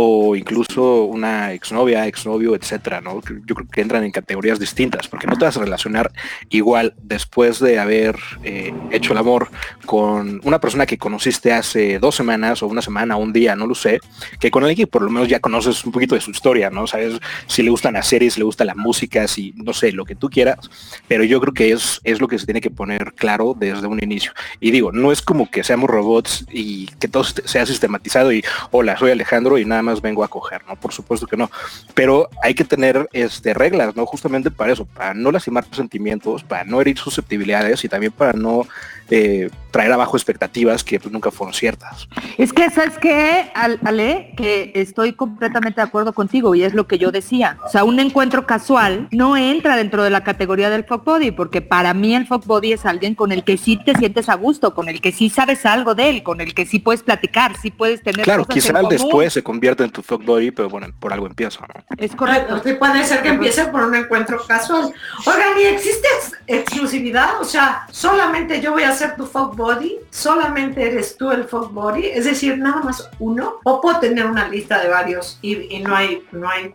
o 0.00 0.36
incluso 0.36 1.06
una 1.06 1.52
exnovia, 1.52 2.06
exnovio, 2.06 2.54
etcétera, 2.54 3.00
¿no? 3.00 3.20
Yo 3.46 3.56
creo 3.56 3.66
que 3.66 3.80
entran 3.80 4.04
en 4.04 4.12
categorías 4.12 4.60
distintas, 4.60 5.08
porque 5.08 5.26
no 5.26 5.36
te 5.36 5.44
vas 5.44 5.56
a 5.56 5.60
relacionar 5.60 6.12
igual 6.50 6.94
después 7.02 7.58
de 7.58 7.80
haber 7.80 8.16
eh, 8.44 8.72
hecho 8.92 9.10
el 9.12 9.18
amor 9.18 9.50
con 9.86 10.40
una 10.44 10.60
persona 10.60 10.86
que 10.86 10.98
conociste 10.98 11.52
hace 11.52 11.98
dos 11.98 12.14
semanas 12.14 12.62
o 12.62 12.68
una 12.68 12.80
semana 12.80 13.16
un 13.16 13.32
día, 13.32 13.56
no 13.56 13.66
lo 13.66 13.74
sé, 13.74 13.98
que 14.38 14.52
con 14.52 14.62
alguien 14.62 14.76
que 14.76 14.86
por 14.86 15.02
lo 15.02 15.10
menos 15.10 15.26
ya 15.26 15.40
conoces 15.40 15.84
un 15.84 15.90
poquito 15.90 16.14
de 16.14 16.20
su 16.20 16.30
historia, 16.30 16.70
¿no? 16.70 16.86
Sabes 16.86 17.18
si 17.48 17.64
le 17.64 17.70
gustan 17.70 17.94
las 17.94 18.06
series, 18.06 18.34
si 18.34 18.40
le 18.40 18.44
gusta 18.44 18.64
la 18.64 18.76
música, 18.76 19.26
si 19.26 19.52
no 19.56 19.72
sé, 19.72 19.90
lo 19.90 20.04
que 20.04 20.14
tú 20.14 20.30
quieras, 20.30 20.70
pero 21.08 21.24
yo 21.24 21.40
creo 21.40 21.54
que 21.54 21.72
es, 21.72 22.00
es 22.04 22.20
lo 22.20 22.28
que 22.28 22.38
se 22.38 22.44
tiene 22.44 22.60
que 22.60 22.70
poner 22.70 23.14
claro 23.14 23.56
desde 23.58 23.88
un 23.88 24.00
inicio. 24.00 24.30
Y 24.60 24.70
digo, 24.70 24.92
no 24.92 25.10
es 25.10 25.22
como 25.22 25.50
que 25.50 25.64
seamos 25.64 25.90
robots 25.90 26.46
y 26.52 26.86
que 27.00 27.08
todo 27.08 27.24
sea 27.24 27.66
sistematizado 27.66 28.32
y 28.32 28.44
hola, 28.70 28.96
soy 28.96 29.10
Alejandro 29.10 29.58
y 29.58 29.64
nada 29.64 29.82
más 29.82 29.87
vengo 30.00 30.24
a 30.24 30.28
coger, 30.28 30.62
¿no? 30.66 30.76
Por 30.76 30.92
supuesto 30.92 31.26
que 31.26 31.36
no. 31.36 31.50
Pero 31.94 32.28
hay 32.42 32.54
que 32.54 32.64
tener 32.64 33.08
este, 33.12 33.54
reglas, 33.54 33.96
¿no? 33.96 34.06
Justamente 34.06 34.50
para 34.50 34.72
eso, 34.72 34.84
para 34.84 35.14
no 35.14 35.32
lastimar 35.32 35.64
sentimientos, 35.72 36.44
para 36.44 36.64
no 36.64 36.80
herir 36.80 36.98
susceptibilidades 36.98 37.84
y 37.84 37.88
también 37.88 38.12
para 38.12 38.32
no 38.32 38.66
eh, 39.10 39.50
traer 39.70 39.92
abajo 39.92 40.16
expectativas 40.16 40.82
que 40.82 40.98
pues, 40.98 41.12
nunca 41.12 41.30
fueron 41.30 41.54
ciertas. 41.54 42.08
Es 42.36 42.52
que, 42.52 42.70
¿sabes 42.70 42.98
qué, 42.98 43.50
Ale? 43.54 44.32
Que 44.36 44.72
estoy 44.74 45.12
completamente 45.12 45.80
de 45.80 45.86
acuerdo 45.86 46.12
contigo 46.12 46.54
y 46.54 46.62
es 46.62 46.74
lo 46.74 46.86
que 46.86 46.98
yo 46.98 47.10
decía. 47.10 47.58
O 47.64 47.68
sea, 47.68 47.84
un 47.84 48.00
encuentro 48.00 48.46
casual 48.46 49.08
no 49.10 49.36
entra 49.36 49.76
dentro 49.76 50.02
de 50.02 50.10
la 50.10 50.24
categoría 50.24 50.70
del 50.70 50.84
fuck 50.84 51.04
body, 51.04 51.30
porque 51.30 51.60
para 51.60 51.94
mí 51.94 52.14
el 52.14 52.26
fuck 52.26 52.46
body 52.46 52.72
es 52.72 52.86
alguien 52.86 53.14
con 53.14 53.32
el 53.32 53.44
que 53.44 53.56
sí 53.58 53.76
te 53.76 53.94
sientes 53.94 54.28
a 54.28 54.34
gusto, 54.34 54.74
con 54.74 54.88
el 54.88 55.00
que 55.00 55.12
sí 55.12 55.28
sabes 55.30 55.66
algo 55.66 55.94
de 55.94 56.10
él, 56.10 56.22
con 56.22 56.40
el 56.40 56.54
que 56.54 56.66
sí 56.66 56.78
puedes 56.78 57.02
platicar, 57.02 57.56
sí 57.60 57.70
puedes 57.70 58.02
tener 58.02 58.24
Claro, 58.24 58.44
quizá 58.46 58.80
después 58.88 59.32
se 59.32 59.42
convierte 59.42 59.84
en 59.84 59.90
tu 59.90 60.02
fuck 60.02 60.24
body, 60.24 60.50
pero 60.50 60.68
bueno, 60.68 60.88
por 60.98 61.12
algo 61.12 61.26
empieza, 61.26 61.60
¿no? 61.60 61.82
Es 61.96 62.14
correcto. 62.14 62.62
puede 62.78 63.04
ser 63.04 63.22
que 63.22 63.28
empiece 63.28 63.64
por 63.66 63.84
un 63.84 63.94
encuentro 63.94 64.40
casual. 64.46 64.92
Oigan, 65.26 65.60
¿y 65.60 65.64
existe 65.64 66.08
exclusividad? 66.46 67.40
O 67.40 67.44
sea, 67.44 67.86
solamente 67.90 68.60
yo 68.60 68.72
voy 68.72 68.82
a 68.82 68.90
ser 68.98 69.16
tu 69.16 69.26
fuck 69.26 69.56
body, 69.56 69.96
solamente 70.10 70.86
eres 70.86 71.16
tú 71.16 71.30
el 71.30 71.44
fuck 71.44 71.72
body, 71.72 72.06
es 72.06 72.24
decir, 72.24 72.58
nada 72.58 72.82
más 72.82 73.08
uno, 73.18 73.54
o 73.64 73.80
puedo 73.80 74.00
tener 74.00 74.26
una 74.26 74.48
lista 74.48 74.80
de 74.80 74.88
varios 74.88 75.38
y, 75.42 75.78
no 75.80 75.94
hay, 75.94 76.22
no 76.32 76.48
hay, 76.48 76.74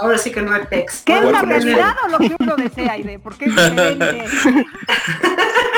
ahora 0.00 0.18
sí 0.18 0.30
que 0.30 0.42
no 0.42 0.52
hay 0.52 0.62
text. 0.66 1.04
¿Qué 1.04 1.18
es 1.18 1.24
la 1.24 1.42
realidad 1.42 1.94
o 2.04 2.08
lo 2.08 2.18
que 2.18 2.36
uno 2.38 2.56
desea, 2.56 2.92
Aide? 2.92 3.18
¿Por 3.18 3.36
qué 3.36 3.46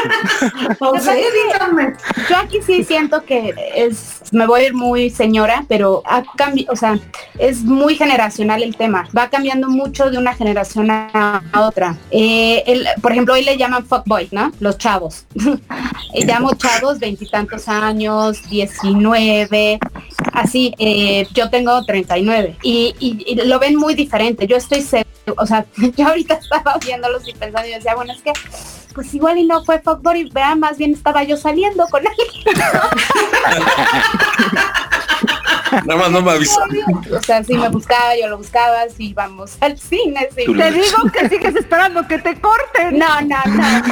es 0.80 1.34
diferente? 1.44 1.98
Yo 2.28 2.36
aquí 2.36 2.60
sí 2.62 2.84
siento 2.84 3.24
que 3.24 3.54
es, 3.74 4.20
me 4.32 4.46
voy 4.46 4.60
a 4.62 4.66
ir 4.66 4.74
muy 4.74 5.10
señora, 5.10 5.64
pero 5.68 6.02
ha 6.06 6.22
cambiado, 6.36 6.72
o 6.72 6.76
sea, 6.76 6.98
es 7.38 7.62
muy 7.62 7.96
generacional 7.96 8.62
el 8.62 8.76
tema. 8.76 9.08
Va 9.16 9.28
cambiando 9.28 9.68
mucho 9.68 10.10
de 10.10 10.18
una 10.18 10.34
generación 10.34 10.90
a 10.90 11.42
otra. 11.58 11.96
Eh, 12.10 12.62
el, 12.66 12.86
por 13.00 13.12
ejemplo, 13.12 13.34
hoy 13.34 13.44
le 13.44 13.56
llaman 13.56 13.84
fuckboy, 13.84 14.28
¿no? 14.32 14.52
Los 14.60 14.78
chavos. 14.78 15.26
Eh, 16.12 16.26
llamo 16.26 16.54
chavos, 16.54 16.98
veintitantos 16.98 17.68
años, 17.68 18.42
19, 18.48 19.78
así. 20.32 20.74
Eh, 20.78 21.26
yo 21.32 21.50
tengo 21.50 21.84
39 21.84 22.56
y, 22.62 22.94
y, 22.98 23.24
y, 23.26 23.34
lo 23.46 23.58
ven 23.58 23.76
muy 23.76 23.94
diferente. 23.94 24.46
Yo 24.46 24.56
estoy, 24.56 24.84
o 25.36 25.46
sea, 25.46 25.66
yo 25.96 26.08
ahorita 26.08 26.34
estaba 26.34 26.76
viéndolos 26.78 27.26
y 27.28 27.32
pensando 27.32 27.68
y 27.68 27.72
decía, 27.72 27.94
bueno, 27.94 28.12
es 28.12 28.22
que 28.22 28.32
pues 28.94 29.14
igual 29.14 29.38
y 29.38 29.46
no 29.46 29.64
fue 29.64 29.80
fuckboy, 29.80 30.30
vea, 30.30 30.56
más 30.56 30.76
bien 30.76 30.92
estaba 30.92 31.22
yo 31.22 31.36
saliendo 31.36 31.86
con 31.88 32.04
él. 32.04 32.12
Nada 35.86 35.96
más 35.96 36.10
no 36.10 36.22
me 36.22 36.32
avisó. 36.32 36.60
O 37.12 37.22
sea, 37.22 37.42
si 37.44 37.54
me 37.54 37.68
buscaba, 37.68 38.16
yo 38.20 38.28
lo 38.28 38.38
buscaba, 38.38 38.88
si 38.88 39.12
vamos 39.12 39.56
al 39.60 39.78
cine. 39.78 40.28
Si 40.36 40.46
te 40.52 40.72
digo 40.72 40.96
que 41.12 41.28
sigues 41.28 41.56
esperando 41.56 42.06
que 42.06 42.18
te 42.18 42.40
corten. 42.40 42.98
No, 42.98 43.20
no, 43.22 43.38
no. 43.46 43.82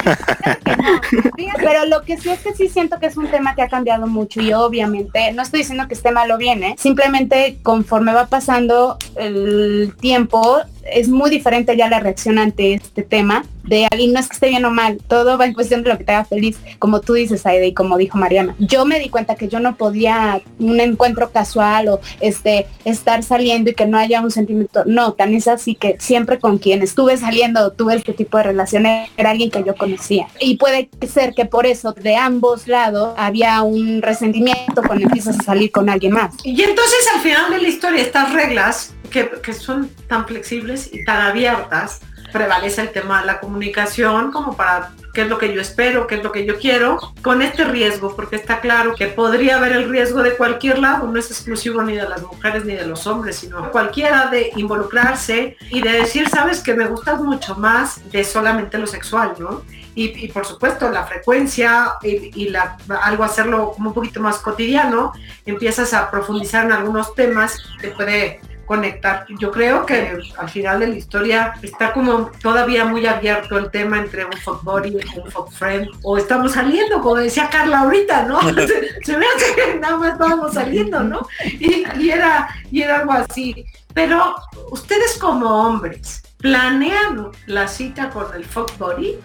Pero 1.58 1.84
lo 1.86 2.02
que 2.02 2.16
sí 2.18 2.30
es 2.30 2.40
que 2.40 2.54
sí 2.54 2.68
siento 2.68 2.98
que 2.98 3.06
es 3.06 3.16
un 3.16 3.28
tema 3.28 3.54
que 3.54 3.62
ha 3.62 3.68
cambiado 3.68 4.06
mucho 4.06 4.40
y 4.40 4.52
obviamente, 4.52 5.32
no 5.32 5.42
estoy 5.42 5.60
diciendo 5.60 5.88
que 5.88 5.94
esté 5.94 6.10
mal 6.10 6.30
o 6.30 6.38
bien, 6.38 6.62
¿eh? 6.62 6.74
simplemente 6.78 7.58
conforme 7.62 8.12
va 8.12 8.26
pasando 8.26 8.96
el 9.16 9.94
tiempo, 10.00 10.60
es 10.92 11.08
muy 11.08 11.30
diferente 11.30 11.76
ya 11.76 11.88
la 11.88 12.00
reacción 12.00 12.38
ante 12.38 12.74
este 12.74 13.02
tema 13.02 13.44
de 13.68 13.86
alguien 13.90 14.12
no 14.12 14.20
es 14.20 14.28
que 14.28 14.34
esté 14.34 14.48
bien 14.48 14.64
o 14.64 14.70
mal, 14.70 14.98
todo 15.06 15.36
va 15.36 15.44
en 15.44 15.52
cuestión 15.52 15.82
de 15.82 15.90
lo 15.90 15.98
que 15.98 16.04
te 16.04 16.12
haga 16.12 16.24
feliz, 16.24 16.58
como 16.78 17.00
tú 17.00 17.12
dices, 17.12 17.44
Aide, 17.46 17.66
y 17.68 17.74
como 17.74 17.98
dijo 17.98 18.16
Mariana. 18.18 18.54
Yo 18.58 18.84
me 18.86 18.98
di 18.98 19.08
cuenta 19.10 19.34
que 19.34 19.48
yo 19.48 19.60
no 19.60 19.76
podía 19.76 20.40
un 20.58 20.80
encuentro 20.80 21.30
casual 21.30 21.88
o 21.88 22.00
este 22.20 22.66
estar 22.84 23.22
saliendo 23.22 23.70
y 23.70 23.74
que 23.74 23.86
no 23.86 23.98
haya 23.98 24.20
un 24.20 24.30
sentimiento. 24.30 24.84
No, 24.86 25.12
tan 25.12 25.34
es 25.34 25.48
así 25.48 25.74
que 25.74 25.96
siempre 26.00 26.38
con 26.38 26.58
quien 26.58 26.82
estuve 26.82 27.16
saliendo, 27.16 27.72
tuve 27.72 27.96
este 27.96 28.14
tipo 28.14 28.38
de 28.38 28.44
relaciones, 28.44 29.10
era 29.16 29.30
alguien 29.30 29.50
que 29.50 29.62
yo 29.62 29.76
conocía. 29.76 30.28
Y 30.40 30.56
puede 30.56 30.88
ser 31.06 31.34
que 31.34 31.44
por 31.44 31.66
eso 31.66 31.92
de 31.92 32.16
ambos 32.16 32.66
lados 32.66 33.14
había 33.18 33.62
un 33.62 34.00
resentimiento 34.00 34.82
cuando 34.86 35.04
empiezas 35.04 35.38
a 35.38 35.42
salir 35.42 35.70
con 35.70 35.90
alguien 35.90 36.12
más. 36.12 36.34
Y 36.42 36.62
entonces 36.62 37.06
al 37.14 37.20
final 37.20 37.50
de 37.50 37.60
la 37.60 37.68
historia, 37.68 38.02
estas 38.02 38.32
reglas 38.32 38.94
que, 39.08 39.52
son 39.52 39.90
tan 40.08 40.26
flexibles 40.26 40.92
y 40.92 41.04
tan 41.04 41.20
abiertas, 41.22 42.00
prevalece 42.32 42.82
el 42.82 42.90
tema 42.90 43.20
de 43.20 43.26
la 43.26 43.40
comunicación 43.40 44.30
como 44.30 44.56
para 44.56 44.90
qué 45.14 45.22
es 45.22 45.28
lo 45.28 45.38
que 45.38 45.52
yo 45.52 45.60
espero, 45.60 46.06
qué 46.06 46.16
es 46.16 46.22
lo 46.22 46.30
que 46.30 46.44
yo 46.44 46.58
quiero, 46.58 46.98
con 47.22 47.42
este 47.42 47.64
riesgo, 47.64 48.14
porque 48.14 48.36
está 48.36 48.60
claro 48.60 48.94
que 48.94 49.08
podría 49.08 49.56
haber 49.56 49.72
el 49.72 49.88
riesgo 49.88 50.22
de 50.22 50.36
cualquier 50.36 50.78
lado, 50.78 51.06
no 51.08 51.18
es 51.18 51.30
exclusivo 51.30 51.82
ni 51.82 51.94
de 51.94 52.08
las 52.08 52.22
mujeres 52.22 52.64
ni 52.64 52.74
de 52.74 52.86
los 52.86 53.06
hombres, 53.06 53.36
sino 53.36 53.70
cualquiera 53.70 54.28
de 54.28 54.52
involucrarse 54.56 55.56
y 55.70 55.80
de 55.80 55.90
decir, 55.90 56.28
sabes 56.28 56.62
que 56.62 56.74
me 56.74 56.86
gustas 56.86 57.20
mucho 57.20 57.56
más 57.56 58.00
de 58.10 58.22
solamente 58.24 58.78
lo 58.78 58.86
sexual, 58.86 59.34
¿no? 59.38 59.62
Y, 59.94 60.28
por 60.28 60.46
supuesto 60.46 60.88
la 60.90 61.04
frecuencia 61.04 61.94
y, 62.04 62.50
la, 62.50 62.76
algo 63.02 63.24
hacerlo 63.24 63.72
como 63.74 63.88
un 63.88 63.94
poquito 63.94 64.20
más 64.20 64.38
cotidiano, 64.38 65.12
empiezas 65.44 65.92
a 65.92 66.08
profundizar 66.08 66.66
en 66.66 66.70
algunos 66.70 67.16
temas, 67.16 67.56
te 67.80 67.88
puede 67.88 68.40
conectar. 68.68 69.24
Yo 69.40 69.50
creo 69.50 69.86
que 69.86 70.18
al 70.36 70.48
final 70.48 70.80
de 70.80 70.88
la 70.88 70.94
historia 70.94 71.54
está 71.62 71.92
como 71.92 72.30
todavía 72.42 72.84
muy 72.84 73.06
abierto 73.06 73.56
el 73.56 73.70
tema 73.70 73.98
entre 73.98 74.26
un 74.26 74.32
fuck 74.34 74.62
body 74.62 74.90
y 74.90 75.18
un 75.18 75.30
fuck 75.30 75.50
friend. 75.50 75.88
O 76.02 76.18
estamos 76.18 76.52
saliendo, 76.52 77.00
como 77.00 77.16
decía 77.16 77.48
Carla 77.50 77.80
ahorita, 77.80 78.24
¿no? 78.26 78.40
se, 79.02 79.16
me 79.16 79.26
hace 79.26 79.54
que 79.56 79.78
nada 79.80 79.96
más 79.96 80.12
estábamos 80.12 80.52
saliendo, 80.52 81.00
¿no? 81.00 81.26
Y, 81.44 81.84
y, 81.98 82.10
era, 82.10 82.48
y 82.70 82.82
era 82.82 83.00
algo 83.00 83.12
así. 83.12 83.64
Pero 83.94 84.36
ustedes 84.70 85.16
como 85.18 85.48
hombres, 85.66 86.22
¿planean 86.36 87.30
la 87.46 87.66
cita 87.66 88.10
con 88.10 88.26
el 88.36 88.44
fuck 88.44 88.76
body? 88.76 89.18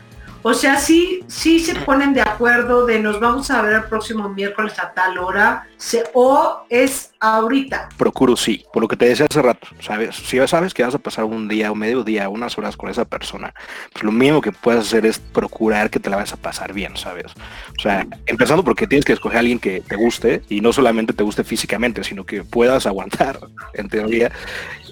O 0.45 0.53
sea, 0.53 0.77
sí, 0.77 1.23
sí 1.27 1.62
se 1.62 1.73
ponen 1.73 2.13
de 2.13 2.21
acuerdo 2.21 2.86
de 2.86 2.99
nos 2.99 3.21
vamos 3.21 3.49
a 3.49 3.62
ver 3.62 3.75
el 3.75 3.84
próximo 3.86 4.27
miércoles 4.27 4.77
a 4.77 4.93
tal 4.93 5.17
hora, 5.17 5.67
o 6.13 6.65
es 6.69 7.12
ahorita. 7.23 7.89
Procuro 7.97 8.36
sí, 8.36 8.65
por 8.73 8.83
lo 8.83 8.88
que 8.89 8.97
te 8.97 9.05
decía 9.05 9.25
hace 9.29 9.41
rato, 9.41 9.67
sabes, 9.79 10.15
si 10.15 10.38
ya 10.38 10.47
sabes 10.47 10.73
que 10.73 10.83
vas 10.83 10.93
a 10.93 10.99
pasar 10.99 11.23
un 11.23 11.47
día, 11.47 11.71
un 11.71 11.79
medio 11.79 12.03
día, 12.03 12.27
unas 12.27 12.57
horas 12.57 12.75
con 12.75 12.89
esa 12.89 13.05
persona, 13.05 13.53
pues 13.93 14.03
lo 14.03 14.12
mínimo 14.12 14.41
que 14.41 14.51
puedes 14.51 14.81
hacer 14.81 15.05
es 15.05 15.19
procurar 15.19 15.89
que 15.89 16.01
te 16.01 16.09
la 16.09 16.17
vas 16.17 16.33
a 16.33 16.38
pasar 16.38 16.73
bien, 16.73 16.97
¿sabes? 16.97 17.31
O 17.77 17.81
sea, 17.81 18.05
empezando 18.25 18.63
porque 18.63 18.88
tienes 18.88 19.05
que 19.05 19.13
escoger 19.13 19.38
a 19.38 19.39
alguien 19.39 19.59
que 19.59 19.79
te 19.79 19.95
guste 19.95 20.41
y 20.49 20.59
no 20.59 20.73
solamente 20.73 21.13
te 21.13 21.23
guste 21.23 21.45
físicamente, 21.45 22.03
sino 22.03 22.25
que 22.25 22.43
puedas 22.43 22.86
aguantar, 22.86 23.39
en 23.73 23.88
teoría, 23.88 24.29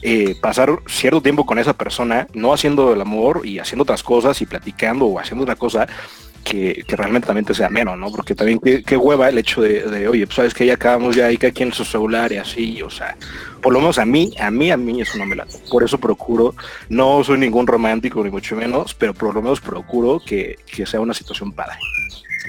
eh, 0.01 0.35
pasar 0.41 0.79
cierto 0.87 1.21
tiempo 1.21 1.45
con 1.45 1.59
esa 1.59 1.73
persona, 1.73 2.27
no 2.33 2.53
haciendo 2.53 2.93
el 2.93 3.01
amor 3.01 3.41
y 3.43 3.59
haciendo 3.59 3.83
otras 3.83 4.03
cosas 4.03 4.41
y 4.41 4.45
platicando 4.45 5.05
o 5.05 5.19
haciendo 5.19 5.43
otra 5.43 5.57
cosa 5.57 5.87
que, 6.43 6.83
realmente 6.87 7.27
también 7.27 7.45
te 7.45 7.53
sea 7.53 7.69
menos, 7.69 7.97
¿no? 7.97 8.11
Porque 8.11 8.35
también 8.35 8.59
qué, 8.59 8.97
hueva 8.97 9.29
el 9.29 9.37
hecho 9.37 9.61
de, 9.61 10.07
oye, 10.07 10.25
pues 10.25 10.35
sabes 10.35 10.53
que 10.53 10.65
ya 10.65 10.73
acabamos 10.73 11.15
ya 11.15 11.25
hay 11.27 11.37
que 11.37 11.47
aquí 11.47 11.63
en 11.63 11.73
su 11.73 11.85
celular 11.85 12.31
y 12.31 12.37
así, 12.37 12.81
o 12.81 12.89
sea, 12.89 13.15
por 13.61 13.73
lo 13.73 13.79
menos 13.79 13.97
a 13.99 14.05
mí, 14.05 14.33
a 14.39 14.51
mí, 14.51 14.71
a 14.71 14.77
mí 14.77 15.01
eso 15.01 15.17
no 15.17 15.25
me 15.25 15.35
late. 15.35 15.57
Por 15.69 15.83
eso 15.83 15.97
procuro, 15.97 16.55
no 16.89 17.23
soy 17.23 17.37
ningún 17.37 17.67
romántico 17.67 18.23
ni 18.23 18.29
mucho 18.29 18.55
menos, 18.55 18.93
pero 18.93 19.13
por 19.13 19.33
lo 19.33 19.41
menos 19.41 19.61
procuro 19.61 20.21
que, 20.25 20.57
que 20.65 20.85
sea 20.85 20.99
una 20.99 21.13
situación 21.13 21.51
padre. 21.51 21.77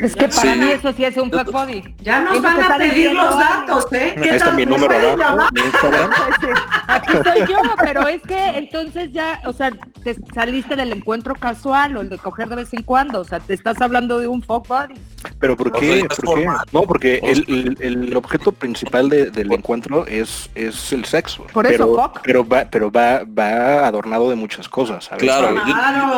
Es 0.00 0.16
que 0.16 0.28
para 0.28 0.54
mí 0.54 0.70
eso 0.70 0.92
sí 0.92 1.04
es 1.04 1.16
un 1.16 1.30
fuck 1.30 1.50
body. 1.50 1.82
Ya 2.00 2.20
nos 2.20 2.40
van 2.40 2.62
a 2.62 2.76
pedir 2.76 3.12
los 3.12 3.38
datos, 3.38 3.92
¿eh? 3.92 4.14
Ahí 4.16 4.28
está 4.30 4.52
mi 4.52 4.64
número 4.64 4.94
abajo. 4.94 5.48
Aquí 6.88 7.12
soy 7.12 7.46
yo, 7.48 7.58
pero 7.78 8.08
es 8.08 8.22
que 8.22 8.58
entonces 8.58 9.12
ya, 9.12 9.40
o 9.44 9.52
sea, 9.52 9.70
te 10.02 10.16
saliste 10.34 10.76
del 10.76 10.92
encuentro 10.92 11.34
casual 11.34 11.96
o 11.96 12.00
el 12.00 12.08
de 12.08 12.18
coger 12.18 12.48
de 12.48 12.56
vez 12.56 12.72
en 12.72 12.82
cuando, 12.82 13.20
o 13.20 13.24
sea, 13.24 13.40
te 13.40 13.54
estás 13.54 13.80
hablando 13.80 14.18
de 14.18 14.28
un 14.28 14.42
fuck 14.42 14.66
body. 14.66 14.94
Pero 15.38 15.56
¿por 15.56 15.72
qué? 15.72 16.06
¿Por 16.24 16.38
qué? 16.38 16.46
No, 16.72 16.82
porque 16.82 17.20
el, 17.22 17.76
el, 17.80 18.16
objeto 18.16 18.52
principal 18.52 19.08
del 19.08 19.52
encuentro 19.52 20.06
es, 20.06 20.50
es 20.54 20.92
el 20.92 21.04
sexo. 21.04 21.44
Por 21.52 21.66
eso, 21.66 21.72
pero, 21.72 21.94
fuck. 21.94 22.20
Pero 22.22 22.48
va, 22.48 22.66
pero 22.70 22.90
va, 22.90 23.22
va 23.24 23.86
adornado 23.86 24.28
de 24.30 24.36
muchas 24.36 24.68
cosas, 24.68 25.04
¿sabes? 25.04 25.22
Claro, 25.22 25.54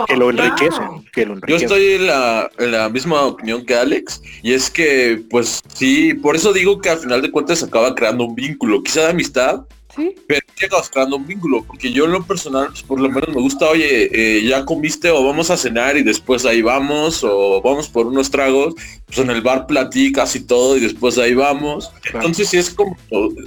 que 0.06 0.16
lo 0.16 0.30
enriquecen, 0.30 1.04
que 1.12 1.26
lo 1.26 1.34
enriquecen. 1.34 1.68
Yo 1.68 1.74
estoy 1.74 1.92
en 1.94 2.06
la, 2.06 2.50
en 2.58 2.72
la 2.72 2.88
misma 2.88 3.22
opinión 3.22 3.63
que 3.64 3.74
Alex, 3.74 4.22
y 4.42 4.52
es 4.52 4.70
que, 4.70 5.22
pues 5.30 5.62
sí, 5.74 6.14
por 6.14 6.36
eso 6.36 6.52
digo 6.52 6.80
que 6.80 6.90
al 6.90 6.98
final 6.98 7.22
de 7.22 7.30
cuentas 7.30 7.60
se 7.60 7.66
acaba 7.66 7.94
creando 7.94 8.24
un 8.24 8.34
vínculo, 8.34 8.82
quizá 8.82 9.02
de 9.02 9.10
amistad, 9.10 9.62
¿Sí? 9.96 10.14
pero 10.26 10.40
acabas 10.66 10.90
creando 10.90 11.16
un 11.16 11.26
vínculo, 11.26 11.64
porque 11.64 11.92
yo 11.92 12.04
en 12.04 12.12
lo 12.12 12.24
personal, 12.24 12.68
pues, 12.68 12.82
por 12.82 13.00
lo 13.00 13.08
menos 13.08 13.28
me 13.28 13.40
gusta, 13.40 13.68
oye, 13.68 14.08
eh, 14.12 14.44
ya 14.44 14.64
comiste 14.64 15.10
o 15.10 15.24
vamos 15.24 15.50
a 15.50 15.56
cenar 15.56 15.96
y 15.96 16.02
después 16.02 16.44
ahí 16.44 16.62
vamos, 16.62 17.22
o 17.22 17.60
vamos 17.62 17.88
por 17.88 18.06
unos 18.06 18.30
tragos, 18.30 18.74
pues 19.06 19.18
en 19.18 19.30
el 19.30 19.42
bar 19.42 19.66
platicas 19.66 20.34
y 20.36 20.40
todo 20.40 20.76
y 20.76 20.80
después 20.80 21.18
ahí 21.18 21.34
vamos. 21.34 21.90
Entonces 22.12 22.48
sí 22.48 22.58
es 22.58 22.70
como 22.70 22.96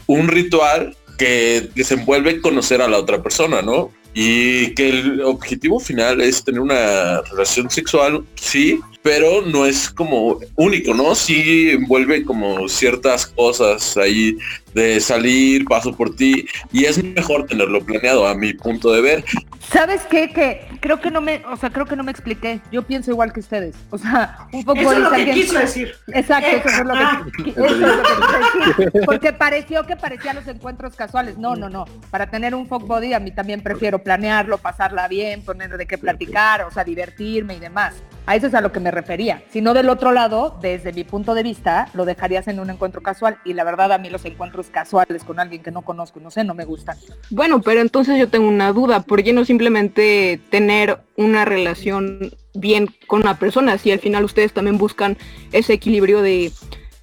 un 0.08 0.28
ritual 0.28 0.96
que 1.18 1.70
desenvuelve 1.76 2.42
conocer 2.42 2.82
a 2.82 2.88
la 2.88 2.98
otra 2.98 3.22
persona, 3.22 3.62
¿no? 3.62 3.92
Y 4.14 4.74
que 4.74 4.90
el 4.90 5.22
objetivo 5.22 5.80
final 5.80 6.22
es 6.22 6.44
tener 6.44 6.62
una 6.62 7.22
relación 7.22 7.70
sexual, 7.70 8.24
sí, 8.36 8.80
pero 9.08 9.42
no 9.42 9.66
es 9.66 9.90
como 9.90 10.38
único, 10.58 10.94
¿no? 10.94 11.16
Sí 11.16 11.70
envuelve 11.70 12.26
como 12.26 12.68
ciertas 12.68 13.26
cosas 13.26 13.96
ahí 13.96 14.38
de 14.78 15.00
salir, 15.00 15.66
paso 15.66 15.92
por 15.96 16.16
ti, 16.16 16.48
y 16.72 16.86
es 16.86 17.04
mejor 17.04 17.48
tenerlo 17.48 17.84
planeado 17.84 18.28
a 18.28 18.36
mi 18.36 18.54
punto 18.54 18.92
de 18.92 19.02
ver. 19.02 19.26
¿Sabes 19.72 20.04
qué? 20.10 20.30
Que 20.30 20.68
creo 20.80 21.02
que 21.02 21.10
no 21.10 21.20
me, 21.20 21.44
o 21.52 21.58
sea, 21.58 21.72
creo 21.72 21.86
que 21.86 21.96
no 21.96 22.04
me 22.04 22.12
expliqué. 22.12 22.62
Yo 22.72 22.84
pienso 22.84 23.12
igual 23.12 23.34
que 23.34 23.40
ustedes. 23.40 23.76
O 23.90 23.98
sea, 23.98 24.48
un 24.54 24.64
poco 24.64 24.80
eso 24.80 24.92
es 24.94 25.00
lo 25.00 25.12
que 25.12 25.32
quiso 25.32 25.60
decir. 25.60 25.94
Exacto, 26.14 26.70
eso 26.70 26.70
es 26.70 26.86
lo 26.86 26.94
que, 26.94 27.50
eso 27.50 27.66
es 27.66 27.78
lo 27.78 27.88
que 27.88 28.10
quiso 28.14 28.78
decir. 28.78 29.06
Porque 29.06 29.34
pareció 29.34 29.84
que 29.86 29.96
parecían 29.96 30.36
los 30.36 30.48
encuentros 30.48 30.96
casuales. 30.96 31.38
No, 31.38 31.56
no, 31.56 31.70
no. 31.70 31.86
Para 32.12 32.30
tener 32.30 32.54
un 32.54 32.68
fuck 32.68 32.86
body 32.86 33.14
a 33.14 33.20
mí 33.20 33.32
también 33.32 33.62
prefiero 33.62 34.00
planearlo, 34.00 34.60
pasarla 34.60 35.08
bien, 35.08 35.44
poner 35.44 35.76
de 35.76 35.88
qué 35.88 35.98
platicar, 35.98 36.62
o 36.62 36.72
sea, 36.72 36.84
divertirme 36.84 37.56
y 37.56 37.60
demás. 37.60 37.96
A 38.26 38.36
eso 38.36 38.48
es 38.48 38.54
a 38.54 38.62
lo 38.62 38.74
que 38.74 38.82
me 38.82 38.92
refería. 38.92 39.44
Si 39.50 39.62
no 39.62 39.74
del 39.74 39.90
otro 39.90 40.12
lado, 40.12 40.58
desde 40.62 40.92
mi 40.92 41.06
punto 41.06 41.34
de 41.34 41.44
vista, 41.44 41.90
lo 41.94 42.04
dejarías 42.04 42.48
en 42.50 42.60
un 42.60 42.70
encuentro 42.70 43.02
casual. 43.02 43.38
Y 43.46 43.54
la 43.54 43.64
verdad, 43.64 43.92
a 43.94 43.98
mí 43.98 44.10
los 44.10 44.26
encuentros 44.26 44.67
casuales 44.70 45.24
con 45.24 45.40
alguien 45.40 45.64
que 45.64 45.72
no 45.72 45.82
conozco, 45.82 46.20
no 46.20 46.32
sé, 46.32 46.44
no 46.44 46.54
me 46.54 46.66
gustan. 46.66 46.98
Bueno, 47.30 47.62
pero 47.62 47.82
entonces 47.82 48.18
yo 48.18 48.30
tengo 48.30 48.48
una 48.48 48.72
duda. 48.72 49.02
¿Por 49.02 49.24
qué 49.24 49.34
no 49.34 49.46
simplemente 49.46 50.40
tener 50.50 51.00
una 51.16 51.46
relación 51.46 52.36
bien 52.54 52.88
con 53.08 53.22
una 53.22 53.40
persona? 53.40 53.78
Si 53.78 53.92
al 53.92 54.00
final 54.00 54.24
ustedes 54.24 54.54
también 54.54 54.78
buscan 54.78 55.18
ese 55.52 55.74
equilibrio 55.74 56.22
de 56.22 56.52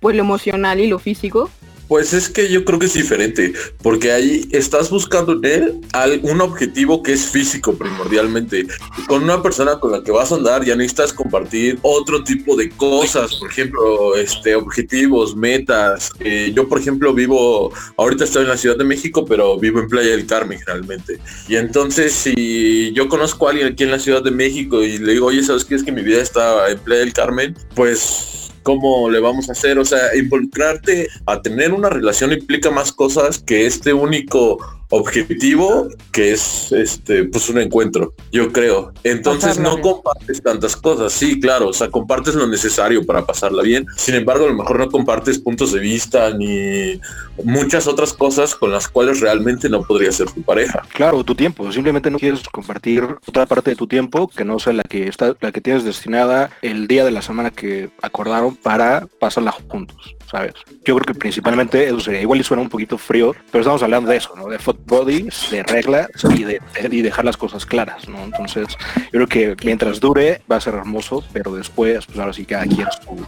pues 0.00 0.16
lo 0.16 0.22
emocional 0.22 0.80
y 0.80 0.86
lo 0.86 0.98
físico. 0.98 1.50
Pues 1.88 2.12
es 2.14 2.28
que 2.28 2.50
yo 2.50 2.64
creo 2.64 2.78
que 2.78 2.86
es 2.86 2.94
diferente, 2.94 3.52
porque 3.82 4.12
ahí 4.12 4.48
estás 4.52 4.90
buscando 4.90 5.34
en 5.34 5.44
él 5.44 5.80
un 6.22 6.40
objetivo 6.40 7.02
que 7.02 7.12
es 7.12 7.26
físico 7.26 7.74
primordialmente. 7.74 8.66
Con 9.06 9.24
una 9.24 9.42
persona 9.42 9.78
con 9.78 9.92
la 9.92 10.02
que 10.02 10.10
vas 10.10 10.32
a 10.32 10.36
andar 10.36 10.64
ya 10.64 10.76
necesitas 10.76 11.12
compartir 11.12 11.78
otro 11.82 12.24
tipo 12.24 12.56
de 12.56 12.70
cosas, 12.70 13.34
por 13.36 13.50
ejemplo, 13.50 14.16
este 14.16 14.54
objetivos, 14.54 15.36
metas. 15.36 16.10
Eh, 16.20 16.52
yo, 16.54 16.68
por 16.68 16.78
ejemplo, 16.78 17.12
vivo, 17.12 17.72
ahorita 17.96 18.24
estoy 18.24 18.42
en 18.42 18.48
la 18.48 18.56
Ciudad 18.56 18.76
de 18.76 18.84
México, 18.84 19.24
pero 19.24 19.58
vivo 19.58 19.80
en 19.80 19.88
Playa 19.88 20.10
del 20.10 20.26
Carmen 20.26 20.60
realmente. 20.66 21.18
Y 21.48 21.56
entonces 21.56 22.12
si 22.12 22.92
yo 22.94 23.08
conozco 23.08 23.46
a 23.46 23.50
alguien 23.50 23.68
aquí 23.68 23.84
en 23.84 23.90
la 23.90 23.98
Ciudad 23.98 24.22
de 24.22 24.30
México 24.30 24.82
y 24.82 24.98
le 24.98 25.12
digo, 25.12 25.26
oye, 25.26 25.42
¿sabes 25.42 25.64
qué 25.64 25.74
es 25.74 25.82
que 25.82 25.92
mi 25.92 26.02
vida 26.02 26.22
está 26.22 26.70
en 26.70 26.78
Playa 26.78 27.00
del 27.00 27.12
Carmen? 27.12 27.56
Pues 27.74 28.43
cómo 28.64 29.08
le 29.08 29.20
vamos 29.20 29.48
a 29.48 29.52
hacer. 29.52 29.78
O 29.78 29.84
sea, 29.84 30.16
involucrarte 30.16 31.08
a 31.26 31.40
tener 31.40 31.72
una 31.72 31.88
relación 31.88 32.32
implica 32.32 32.72
más 32.72 32.90
cosas 32.90 33.38
que 33.38 33.66
este 33.66 33.92
único 33.92 34.58
objetivo 34.90 35.88
que 36.12 36.32
es 36.32 36.72
este 36.72 37.24
pues 37.24 37.48
un 37.48 37.58
encuentro 37.58 38.14
yo 38.32 38.52
creo. 38.52 38.92
Entonces 39.02 39.58
no 39.58 39.80
compartes 39.80 40.42
tantas 40.42 40.76
cosas. 40.76 41.12
Sí 41.12 41.40
claro 41.40 41.68
o 41.68 41.72
sea 41.72 41.90
compartes 41.90 42.34
lo 42.34 42.46
necesario 42.46 43.04
para 43.04 43.26
pasarla 43.26 43.62
bien. 43.62 43.86
Sin 43.96 44.14
embargo 44.14 44.44
a 44.44 44.48
lo 44.48 44.54
mejor 44.54 44.78
no 44.78 44.90
compartes 44.90 45.38
puntos 45.38 45.72
de 45.72 45.80
vista 45.80 46.30
ni 46.34 47.00
muchas 47.42 47.86
otras 47.86 48.12
cosas 48.12 48.54
con 48.54 48.70
las 48.70 48.88
cuales 48.88 49.20
realmente 49.20 49.68
no 49.68 49.82
podría 49.82 50.12
ser 50.12 50.30
tu 50.30 50.42
pareja. 50.42 50.82
Claro 50.92 51.24
tu 51.24 51.34
tiempo. 51.34 51.70
Simplemente 51.72 52.10
no 52.10 52.18
quieres 52.18 52.42
compartir 52.48 53.04
otra 53.26 53.46
parte 53.46 53.70
de 53.70 53.76
tu 53.76 53.86
tiempo 53.86 54.28
que 54.28 54.44
no 54.44 54.58
sea 54.58 54.72
la 54.72 54.82
que 54.82 55.08
está 55.08 55.34
la 55.40 55.52
que 55.52 55.60
tienes 55.60 55.84
destinada 55.84 56.50
el 56.62 56.86
día 56.86 57.04
de 57.04 57.10
la 57.10 57.22
semana 57.22 57.50
que 57.50 57.90
acordaron 58.02 58.56
para 58.56 59.06
pasarla 59.18 59.52
juntos 59.52 60.16
sabes 60.30 60.54
yo 60.84 60.96
creo 60.96 61.06
que 61.06 61.14
principalmente 61.14 61.84
eso 61.86 62.00
sería 62.00 62.20
igual 62.20 62.40
y 62.40 62.44
suena 62.44 62.62
un 62.62 62.68
poquito 62.68 62.98
frío 62.98 63.34
pero 63.50 63.62
estamos 63.62 63.82
hablando 63.82 64.10
de 64.10 64.16
eso 64.16 64.34
no 64.36 64.48
de 64.48 64.58
foot 64.58 64.84
bodies, 64.86 65.48
de 65.50 65.62
reglas 65.62 66.08
y 66.30 66.44
de, 66.44 66.60
y 66.90 67.02
dejar 67.02 67.24
las 67.24 67.36
cosas 67.36 67.66
claras, 67.66 68.08
¿no? 68.08 68.22
Entonces, 68.22 68.66
yo 69.12 69.26
creo 69.26 69.28
que 69.28 69.56
mientras 69.64 70.00
dure 70.00 70.42
va 70.50 70.56
a 70.56 70.60
ser 70.60 70.74
hermoso, 70.74 71.24
pero 71.32 71.54
después, 71.54 72.06
pues 72.06 72.18
ahora 72.18 72.32
sí 72.32 72.44
cada 72.44 72.64
quien 72.64 72.86
su, 73.02 73.26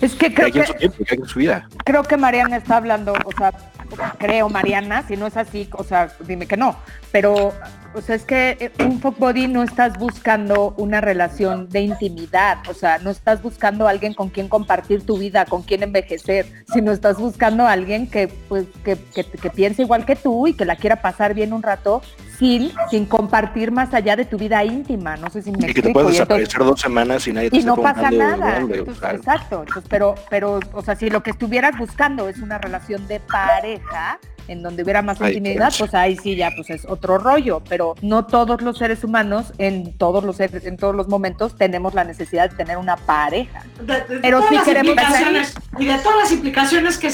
Es 0.00 0.14
que 0.14 0.32
creo 0.32 0.52
que, 0.52 0.66
su 0.66 0.74
tiempo, 0.74 0.98
cada 1.04 1.16
quien 1.16 1.28
su 1.28 1.38
vida. 1.38 1.68
creo 1.84 2.02
que 2.02 2.16
Mariana 2.16 2.56
está 2.56 2.76
hablando, 2.76 3.12
o 3.24 3.32
sea, 3.36 3.52
creo 4.18 4.48
Mariana, 4.48 5.06
si 5.06 5.16
no 5.16 5.26
es 5.26 5.36
así, 5.36 5.68
o 5.72 5.84
sea, 5.84 6.12
dime 6.20 6.46
que 6.46 6.56
no, 6.56 6.76
pero, 7.12 7.52
o 7.94 8.00
sea, 8.00 8.16
es 8.16 8.24
que 8.24 8.56
eh, 8.60 8.72
un 8.84 9.00
fuck 9.00 9.18
body 9.18 9.48
no 9.48 9.62
estás 9.62 9.96
buscando 9.98 10.74
una 10.76 11.00
relación 11.00 11.68
de 11.68 11.80
intimidad, 11.80 12.58
o 12.68 12.74
sea, 12.74 12.98
no 12.98 13.10
estás 13.10 13.42
buscando 13.42 13.86
a 13.86 13.90
alguien 13.90 14.14
con 14.14 14.28
quien 14.30 14.48
compartir 14.48 15.04
tu 15.06 15.18
vida, 15.18 15.44
con 15.46 15.62
quien 15.62 15.82
envejecer, 15.82 16.46
sino 16.72 16.92
estás 16.92 17.18
buscando 17.18 17.66
a 17.66 17.72
alguien 17.72 18.08
que, 18.08 18.28
pues, 18.48 18.66
que, 18.84 18.96
que, 19.14 19.24
que 19.24 19.50
piense 19.50 19.82
igual 19.82 20.04
que 20.04 20.16
tú 20.16 20.46
y 20.46 20.54
que 20.54 20.64
la 20.64 20.76
quiera 20.76 20.96
pasar 21.02 21.34
bien 21.34 21.52
un 21.52 21.62
rato 21.62 22.02
sin, 22.38 22.72
sin 22.90 23.06
compartir 23.06 23.70
más 23.70 23.94
allá 23.94 24.16
de 24.16 24.24
tu 24.24 24.36
vida 24.38 24.64
íntima, 24.64 25.16
no 25.16 25.30
sé 25.30 25.42
si 25.42 25.52
me 25.52 25.70
Y 25.70 25.72
que 25.74 25.82
te 25.82 25.92
puedes 25.92 26.18
entonces- 26.18 26.18
desaparecer 26.48 26.60
dos 26.64 26.80
semanas 26.80 27.26
y 27.28 27.32
nadie 27.32 27.50
te 27.50 27.58
y 27.58 27.62
no 27.62 27.76
pasa 27.76 28.10
nada. 28.10 28.58
dónde, 28.60 28.78
Entonces, 28.78 29.00
claro. 29.00 29.18
Exacto. 29.18 29.60
Entonces, 29.60 29.84
pero, 29.88 30.14
pero, 30.30 30.60
o 30.72 30.82
sea, 30.82 30.96
si 30.96 31.10
lo 31.10 31.22
que 31.22 31.30
estuvieras 31.30 31.78
buscando 31.78 32.28
es 32.28 32.38
una 32.38 32.58
relación 32.58 33.06
de 33.06 33.20
pareja, 33.20 34.18
en 34.48 34.62
donde 34.62 34.82
hubiera 34.82 35.02
más 35.02 35.20
intimidad, 35.20 35.72
pues 35.78 35.94
ahí 35.94 36.16
sí 36.16 36.36
ya 36.36 36.50
pues 36.56 36.70
es 36.70 36.84
otro 36.86 37.18
rollo. 37.18 37.62
Pero 37.68 37.94
no 38.02 38.26
todos 38.26 38.62
los 38.62 38.78
seres 38.78 39.04
humanos, 39.04 39.52
en 39.58 39.96
todos 39.96 40.24
los 40.24 40.36
seres, 40.36 40.64
en 40.66 40.76
todos 40.76 40.94
los 40.94 41.08
momentos, 41.08 41.56
tenemos 41.56 41.94
la 41.94 42.04
necesidad 42.04 42.50
de 42.50 42.56
tener 42.56 42.76
una 42.78 42.96
pareja. 42.96 43.62
De- 43.80 44.00
de- 44.00 44.14
de 44.16 44.20
Pero 44.20 44.38
todas 44.38 44.48
sí 44.50 44.54
las 44.56 44.64
queremos 44.64 44.88
implicaciones 44.90 45.54
y 45.78 45.86
de 45.86 45.98
todas 45.98 46.18
las 46.18 46.32
implicaciones 46.32 46.98
que, 46.98 47.08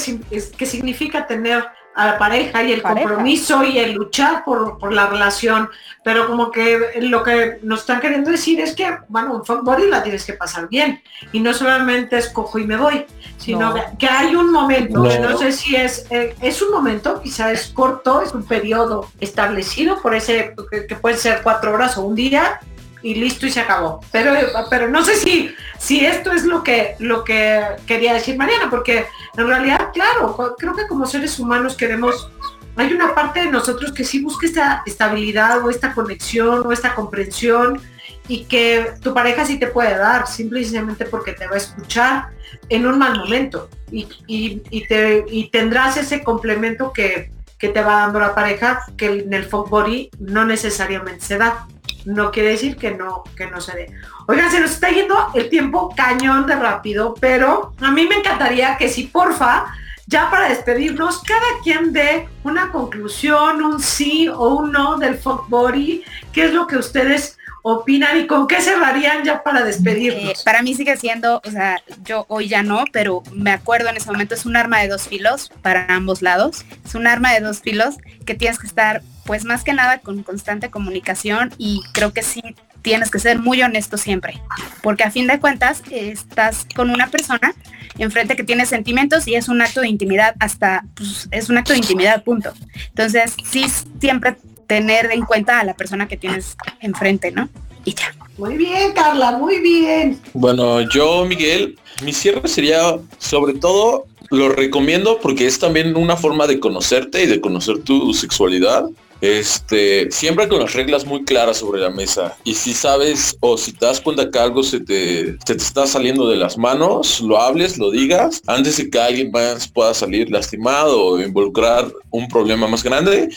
que 0.57 0.65
significa 0.65 1.27
tener 1.27 1.63
a 1.93 2.05
la 2.07 2.17
pareja 2.17 2.63
y 2.63 2.71
el 2.71 2.81
Pareja. 2.81 3.07
compromiso 3.07 3.63
y 3.63 3.77
el 3.77 3.91
luchar 3.93 4.45
por, 4.45 4.77
por 4.77 4.93
la 4.93 5.07
relación, 5.07 5.69
pero 6.03 6.25
como 6.27 6.49
que 6.49 6.79
lo 7.01 7.21
que 7.23 7.59
nos 7.63 7.81
están 7.81 7.99
queriendo 7.99 8.31
decir 8.31 8.59
es 8.61 8.73
que, 8.75 8.97
bueno, 9.09 9.33
un 9.33 9.45
fuck 9.45 9.63
body 9.63 9.87
la 9.87 10.01
tienes 10.01 10.25
que 10.25 10.33
pasar 10.33 10.69
bien 10.69 11.01
y 11.33 11.39
no 11.41 11.53
solamente 11.53 12.17
es 12.17 12.29
cojo 12.29 12.59
y 12.59 12.65
me 12.65 12.77
voy, 12.77 13.05
sino 13.37 13.69
No. 13.69 13.73
que, 13.75 13.81
que 13.99 14.07
hay 14.07 14.35
un 14.35 14.51
momento, 14.51 15.03
que 15.03 15.19
No. 15.19 15.31
no 15.31 15.37
sé 15.37 15.51
si 15.51 15.75
es, 15.75 16.05
eh, 16.09 16.33
es 16.41 16.61
un 16.61 16.71
momento, 16.71 17.21
quizá 17.21 17.51
es 17.51 17.67
corto, 17.67 18.21
es 18.21 18.33
un 18.33 18.45
periodo 18.45 19.09
establecido 19.19 20.01
por 20.01 20.15
ese, 20.15 20.55
que, 20.71 20.87
que 20.87 20.95
puede 20.95 21.17
ser 21.17 21.41
cuatro 21.43 21.73
horas 21.73 21.97
o 21.97 22.01
un 22.03 22.15
día, 22.15 22.59
y 23.03 23.15
listo 23.15 23.47
y 23.47 23.51
se 23.51 23.59
acabó. 23.59 23.99
Pero, 24.11 24.31
pero 24.69 24.87
no 24.87 25.03
sé 25.03 25.15
si, 25.15 25.53
si 25.81 26.05
esto 26.05 26.31
es 26.31 26.45
lo 26.45 26.63
que, 26.63 26.95
lo 26.99 27.23
que 27.23 27.59
quería 27.87 28.13
decir 28.13 28.37
Mariana, 28.37 28.69
porque 28.69 29.07
en 29.35 29.47
realidad, 29.47 29.89
claro, 29.91 30.55
creo 30.57 30.75
que 30.75 30.87
como 30.87 31.07
seres 31.07 31.39
humanos 31.39 31.75
queremos, 31.75 32.29
hay 32.75 32.93
una 32.93 33.15
parte 33.15 33.41
de 33.41 33.51
nosotros 33.51 33.91
que 33.91 34.03
sí 34.03 34.21
busca 34.21 34.45
esta 34.45 34.83
estabilidad 34.85 35.65
o 35.65 35.71
esta 35.71 35.95
conexión 35.95 36.67
o 36.67 36.71
esta 36.71 36.93
comprensión 36.93 37.81
y 38.27 38.43
que 38.45 38.93
tu 39.01 39.11
pareja 39.11 39.43
sí 39.43 39.57
te 39.57 39.67
puede 39.67 39.97
dar, 39.97 40.27
simple 40.27 40.59
y 40.59 40.65
sencillamente 40.65 41.05
porque 41.05 41.33
te 41.33 41.47
va 41.47 41.55
a 41.55 41.57
escuchar 41.57 42.29
en 42.69 42.85
un 42.85 42.99
mal 42.99 43.17
momento 43.17 43.67
y, 43.91 44.07
y 44.27 45.49
tendrás 45.51 45.97
ese 45.97 46.23
complemento 46.23 46.93
que, 46.93 47.31
que 47.57 47.69
te 47.69 47.81
va 47.81 48.01
dando 48.01 48.19
la 48.19 48.35
pareja 48.35 48.83
que 48.97 49.07
en 49.07 49.33
el 49.33 49.45
folk 49.45 49.67
body 49.67 50.11
no 50.19 50.45
necesariamente 50.45 51.25
se 51.25 51.39
da 51.39 51.65
no 52.05 52.31
quiere 52.31 52.49
decir 52.49 52.75
que 52.75 52.91
no, 52.91 53.23
que 53.35 53.47
no 53.47 53.61
se 53.61 53.75
dé. 53.75 53.91
Oigan, 54.31 54.49
se 54.49 54.61
nos 54.61 54.71
está 54.71 54.89
yendo 54.89 55.15
el 55.33 55.49
tiempo 55.49 55.93
cañón 55.93 56.47
de 56.47 56.55
rápido, 56.55 57.15
pero 57.19 57.73
a 57.81 57.91
mí 57.91 58.07
me 58.07 58.15
encantaría 58.15 58.77
que 58.77 58.87
si 58.87 59.03
porfa, 59.03 59.65
ya 60.07 60.29
para 60.29 60.47
despedirnos, 60.47 61.21
cada 61.23 61.45
quien 61.63 61.91
dé 61.91 62.29
una 62.45 62.71
conclusión, 62.71 63.61
un 63.61 63.81
sí 63.81 64.29
o 64.29 64.55
un 64.55 64.71
no 64.71 64.97
del 64.97 65.17
folk 65.17 65.49
body, 65.49 66.03
qué 66.31 66.45
es 66.45 66.53
lo 66.53 66.65
que 66.65 66.77
ustedes 66.77 67.37
opinan 67.63 68.17
y 68.19 68.25
con 68.25 68.47
qué 68.47 68.61
cerrarían 68.61 69.23
ya 69.25 69.43
para 69.43 69.59
Eh, 69.59 69.65
despedirnos. 69.65 70.43
para 70.43 70.61
mí 70.63 70.75
sigue 70.75 70.95
siendo, 70.95 71.41
o 71.45 71.51
sea, 71.51 71.81
yo 72.05 72.25
hoy 72.29 72.47
ya 72.47 72.63
no, 72.63 72.85
pero 72.93 73.23
me 73.33 73.51
acuerdo 73.51 73.89
en 73.89 73.97
ese 73.97 74.09
momento 74.09 74.33
es 74.33 74.45
un 74.45 74.55
arma 74.55 74.79
de 74.79 74.87
dos 74.87 75.09
filos 75.09 75.51
para 75.61 75.85
ambos 75.89 76.21
lados. 76.21 76.63
Es 76.85 76.95
un 76.95 77.05
arma 77.05 77.33
de 77.33 77.41
dos 77.41 77.59
filos 77.59 77.95
que 78.25 78.33
tienes 78.33 78.57
que 78.59 78.67
estar, 78.67 79.01
pues 79.25 79.43
más 79.43 79.63
que 79.65 79.73
nada, 79.73 79.99
con 79.99 80.23
constante 80.23 80.69
comunicación 80.71 81.53
y 81.57 81.83
creo 81.91 82.13
que 82.13 82.23
sí 82.23 82.41
tienes 82.81 83.11
que 83.11 83.19
ser 83.19 83.39
muy 83.39 83.61
honesto 83.61 83.97
siempre, 83.97 84.41
porque 84.81 85.03
a 85.03 85.11
fin 85.11 85.27
de 85.27 85.39
cuentas 85.39 85.81
estás 85.91 86.65
con 86.75 86.89
una 86.89 87.07
persona 87.07 87.53
enfrente 87.97 88.35
que 88.35 88.43
tiene 88.43 88.65
sentimientos 88.65 89.27
y 89.27 89.35
es 89.35 89.47
un 89.47 89.61
acto 89.61 89.81
de 89.81 89.87
intimidad 89.87 90.35
hasta, 90.39 90.85
pues, 90.95 91.27
es 91.31 91.49
un 91.49 91.57
acto 91.57 91.73
de 91.73 91.79
intimidad, 91.79 92.23
punto. 92.23 92.53
Entonces, 92.89 93.35
sí, 93.43 93.65
siempre 93.99 94.37
tener 94.67 95.11
en 95.11 95.25
cuenta 95.25 95.59
a 95.59 95.63
la 95.63 95.75
persona 95.75 96.07
que 96.07 96.17
tienes 96.17 96.55
enfrente, 96.79 97.31
¿no? 97.31 97.49
Y 97.83 97.93
ya. 97.93 98.13
Muy 98.37 98.57
bien, 98.57 98.93
Carla, 98.93 99.37
muy 99.37 99.59
bien. 99.59 100.19
Bueno, 100.33 100.81
yo, 100.89 101.25
Miguel, 101.25 101.77
mi 102.03 102.13
cierre 102.13 102.47
sería 102.47 102.97
sobre 103.17 103.53
todo, 103.53 104.05
lo 104.29 104.49
recomiendo 104.49 105.19
porque 105.19 105.45
es 105.45 105.59
también 105.59 105.95
una 105.97 106.15
forma 106.15 106.47
de 106.47 106.59
conocerte 106.59 107.23
y 107.23 107.27
de 107.27 107.41
conocer 107.41 107.79
tu 107.79 108.13
sexualidad. 108.13 108.85
Este, 109.21 110.11
siempre 110.11 110.47
con 110.47 110.59
las 110.59 110.73
reglas 110.73 111.05
muy 111.05 111.23
claras 111.23 111.57
sobre 111.57 111.79
la 111.79 111.91
mesa. 111.91 112.35
Y 112.43 112.55
si 112.55 112.73
sabes 112.73 113.37
o 113.39 113.57
si 113.57 113.71
te 113.71 113.85
das 113.85 114.01
cuenta 114.01 114.29
que 114.29 114.39
algo 114.39 114.63
se 114.63 114.79
te, 114.79 115.37
se 115.45 115.55
te 115.55 115.63
está 115.63 115.85
saliendo 115.85 116.27
de 116.27 116.37
las 116.37 116.57
manos, 116.57 117.21
lo 117.21 117.39
hables, 117.39 117.77
lo 117.77 117.91
digas, 117.91 118.41
antes 118.47 118.77
de 118.77 118.89
que 118.89 118.99
alguien 118.99 119.31
más 119.31 119.67
pueda 119.67 119.93
salir 119.93 120.29
lastimado 120.31 121.01
o 121.01 121.21
involucrar 121.21 121.91
un 122.09 122.27
problema 122.27 122.67
más 122.67 122.83
grande. 122.83 123.29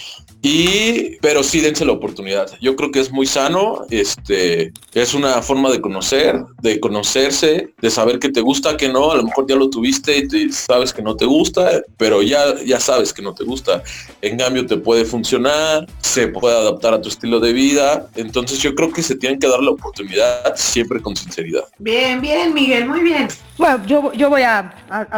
Y, 0.46 1.16
pero 1.22 1.42
sí 1.42 1.60
dense 1.60 1.86
la 1.86 1.92
oportunidad. 1.92 2.50
Yo 2.60 2.76
creo 2.76 2.90
que 2.90 3.00
es 3.00 3.10
muy 3.10 3.24
sano. 3.26 3.86
Este, 3.88 4.74
es 4.92 5.14
una 5.14 5.40
forma 5.40 5.70
de 5.70 5.80
conocer, 5.80 6.38
de 6.60 6.78
conocerse, 6.80 7.70
de 7.80 7.90
saber 7.90 8.18
que 8.18 8.28
te 8.28 8.42
gusta, 8.42 8.76
que 8.76 8.90
no. 8.90 9.10
A 9.10 9.16
lo 9.16 9.22
mejor 9.22 9.46
ya 9.48 9.56
lo 9.56 9.70
tuviste 9.70 10.18
y 10.18 10.28
te- 10.28 10.52
sabes 10.52 10.92
que 10.92 11.00
no 11.00 11.16
te 11.16 11.24
gusta, 11.24 11.80
pero 11.96 12.20
ya, 12.20 12.62
ya 12.62 12.78
sabes 12.78 13.14
que 13.14 13.22
no 13.22 13.32
te 13.34 13.42
gusta. 13.42 13.82
En 14.20 14.36
cambio, 14.36 14.66
te 14.66 14.76
puede 14.76 15.06
funcionar, 15.06 15.86
se 16.02 16.28
puede 16.28 16.58
adaptar 16.58 16.92
a 16.92 17.00
tu 17.00 17.08
estilo 17.08 17.40
de 17.40 17.54
vida. 17.54 18.10
Entonces, 18.14 18.58
yo 18.58 18.74
creo 18.74 18.92
que 18.92 19.02
se 19.02 19.14
tienen 19.16 19.38
que 19.38 19.48
dar 19.48 19.60
la 19.62 19.70
oportunidad 19.70 20.54
siempre 20.56 21.00
con 21.00 21.16
sinceridad. 21.16 21.64
Bien, 21.78 22.20
bien, 22.20 22.52
Miguel, 22.52 22.86
muy 22.86 23.00
bien. 23.00 23.28
Bueno, 23.56 23.84
yo, 23.86 24.12
yo 24.12 24.30
voy 24.30 24.42
a, 24.42 24.72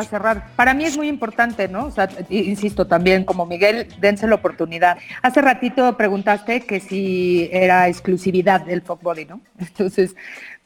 cerrar. 0.09 0.49
Para 0.57 0.75
mí 0.75 0.85
es 0.85 0.96
muy 0.96 1.09
importante, 1.09 1.68
¿no? 1.68 1.87
O 1.87 1.90
sea, 1.90 2.09
insisto 2.29 2.87
también, 2.87 3.25
como 3.25 3.46
Miguel, 3.46 3.88
dense 3.99 4.27
la 4.27 4.35
oportunidad. 4.35 4.99
Hace 5.22 5.40
ratito 5.40 5.96
preguntaste 5.96 6.61
que 6.61 6.81
si 6.81 7.49
era 7.51 7.88
exclusividad 7.88 8.61
del 8.61 8.83
folk 8.83 9.03
body, 9.03 9.25
¿no? 9.25 9.40
Entonces, 9.59 10.14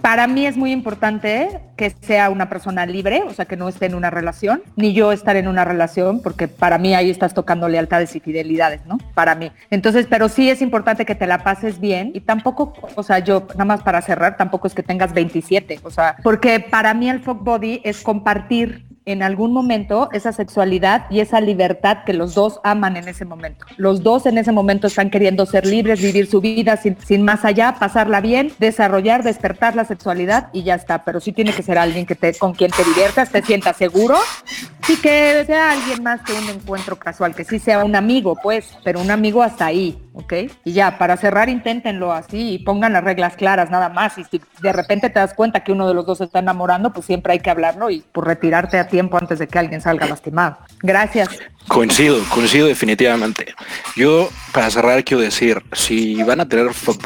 para 0.00 0.26
mí 0.26 0.46
es 0.46 0.56
muy 0.56 0.72
importante 0.72 1.60
que 1.76 1.90
sea 1.90 2.30
una 2.30 2.48
persona 2.48 2.86
libre, 2.86 3.22
o 3.26 3.32
sea, 3.32 3.44
que 3.44 3.56
no 3.56 3.68
esté 3.68 3.86
en 3.86 3.94
una 3.94 4.10
relación, 4.10 4.62
ni 4.76 4.92
yo 4.92 5.12
estar 5.12 5.36
en 5.36 5.48
una 5.48 5.64
relación, 5.64 6.20
porque 6.22 6.48
para 6.48 6.78
mí 6.78 6.94
ahí 6.94 7.10
estás 7.10 7.34
tocando 7.34 7.68
lealtades 7.68 8.14
y 8.16 8.20
fidelidades, 8.20 8.84
¿no? 8.86 8.98
Para 9.14 9.34
mí. 9.34 9.50
Entonces, 9.70 10.06
pero 10.08 10.28
sí 10.28 10.50
es 10.50 10.62
importante 10.62 11.04
que 11.06 11.14
te 11.14 11.26
la 11.26 11.42
pases 11.42 11.80
bien 11.80 12.10
y 12.14 12.20
tampoco, 12.20 12.74
o 12.94 13.02
sea, 13.02 13.18
yo, 13.20 13.46
nada 13.50 13.64
más 13.64 13.82
para 13.82 14.02
cerrar, 14.02 14.36
tampoco 14.36 14.66
es 14.66 14.74
que 14.74 14.82
tengas 14.82 15.12
27, 15.12 15.80
o 15.82 15.90
sea, 15.90 16.16
porque 16.22 16.60
para 16.60 16.94
mí 16.94 17.08
el 17.08 17.20
folk 17.20 17.42
body 17.42 17.80
es 17.84 18.02
compartir 18.02 18.89
en 19.10 19.22
algún 19.22 19.52
momento 19.52 20.08
esa 20.12 20.32
sexualidad 20.32 21.06
y 21.10 21.20
esa 21.20 21.40
libertad 21.40 21.98
que 22.04 22.12
los 22.12 22.34
dos 22.34 22.60
aman 22.64 22.96
en 22.96 23.08
ese 23.08 23.24
momento. 23.24 23.66
Los 23.76 24.02
dos 24.02 24.26
en 24.26 24.38
ese 24.38 24.52
momento 24.52 24.86
están 24.86 25.10
queriendo 25.10 25.46
ser 25.46 25.66
libres, 25.66 26.00
vivir 26.00 26.26
su 26.26 26.40
vida 26.40 26.76
sin, 26.76 27.22
más 27.22 27.44
allá, 27.44 27.76
pasarla 27.78 28.20
bien, 28.20 28.52
desarrollar, 28.58 29.22
despertar 29.22 29.76
la 29.76 29.84
sexualidad 29.84 30.48
y 30.52 30.62
ya 30.62 30.74
está. 30.74 31.04
Pero 31.04 31.20
sí 31.20 31.32
tiene 31.32 31.52
que 31.52 31.62
ser 31.62 31.78
alguien 31.78 32.06
que 32.06 32.14
te, 32.14 32.34
con 32.34 32.54
quien 32.54 32.70
te 32.70 32.84
diviertas, 32.84 33.30
te 33.30 33.42
sientas 33.42 33.76
seguro 33.76 34.16
y 34.88 34.96
que 34.96 35.44
sea 35.46 35.72
alguien 35.72 36.02
más 36.02 36.20
que 36.22 36.32
un 36.32 36.48
encuentro 36.48 36.96
casual, 36.96 37.34
que 37.34 37.44
sí 37.44 37.58
sea 37.58 37.84
un 37.84 37.96
amigo, 37.96 38.36
pues, 38.42 38.76
pero 38.82 39.00
un 39.00 39.10
amigo 39.10 39.42
hasta 39.42 39.66
ahí, 39.66 39.98
¿ok? 40.14 40.32
Y 40.64 40.72
ya, 40.72 40.98
para 40.98 41.16
cerrar, 41.16 41.48
inténtenlo 41.48 42.12
así 42.12 42.54
y 42.54 42.58
pongan 42.58 42.92
las 42.92 43.04
reglas 43.04 43.36
claras 43.36 43.70
nada 43.70 43.88
más. 43.88 44.18
Y 44.18 44.24
si 44.24 44.40
de 44.60 44.72
repente 44.72 45.10
te 45.10 45.18
das 45.18 45.34
cuenta 45.34 45.64
que 45.64 45.72
uno 45.72 45.86
de 45.88 45.94
los 45.94 46.06
dos 46.06 46.20
está 46.20 46.38
enamorando, 46.38 46.92
pues 46.92 47.06
siempre 47.06 47.32
hay 47.32 47.40
que 47.40 47.50
hablarlo 47.50 47.90
y 47.90 48.00
por 48.12 48.26
retirarte 48.26 48.78
a 48.78 48.88
tiempo 48.88 49.18
antes 49.18 49.38
de 49.38 49.48
que 49.48 49.58
alguien 49.58 49.80
salga 49.80 50.06
lastimado. 50.06 50.58
Gracias. 50.82 51.28
Coincido, 51.68 52.18
coincido 52.32 52.66
definitivamente. 52.66 53.54
Yo, 53.96 54.28
para 54.52 54.70
cerrar, 54.70 55.04
quiero 55.04 55.22
decir, 55.22 55.62
si 55.72 56.22
van 56.22 56.40
a 56.40 56.48
tener 56.48 56.72
fuck 56.74 57.00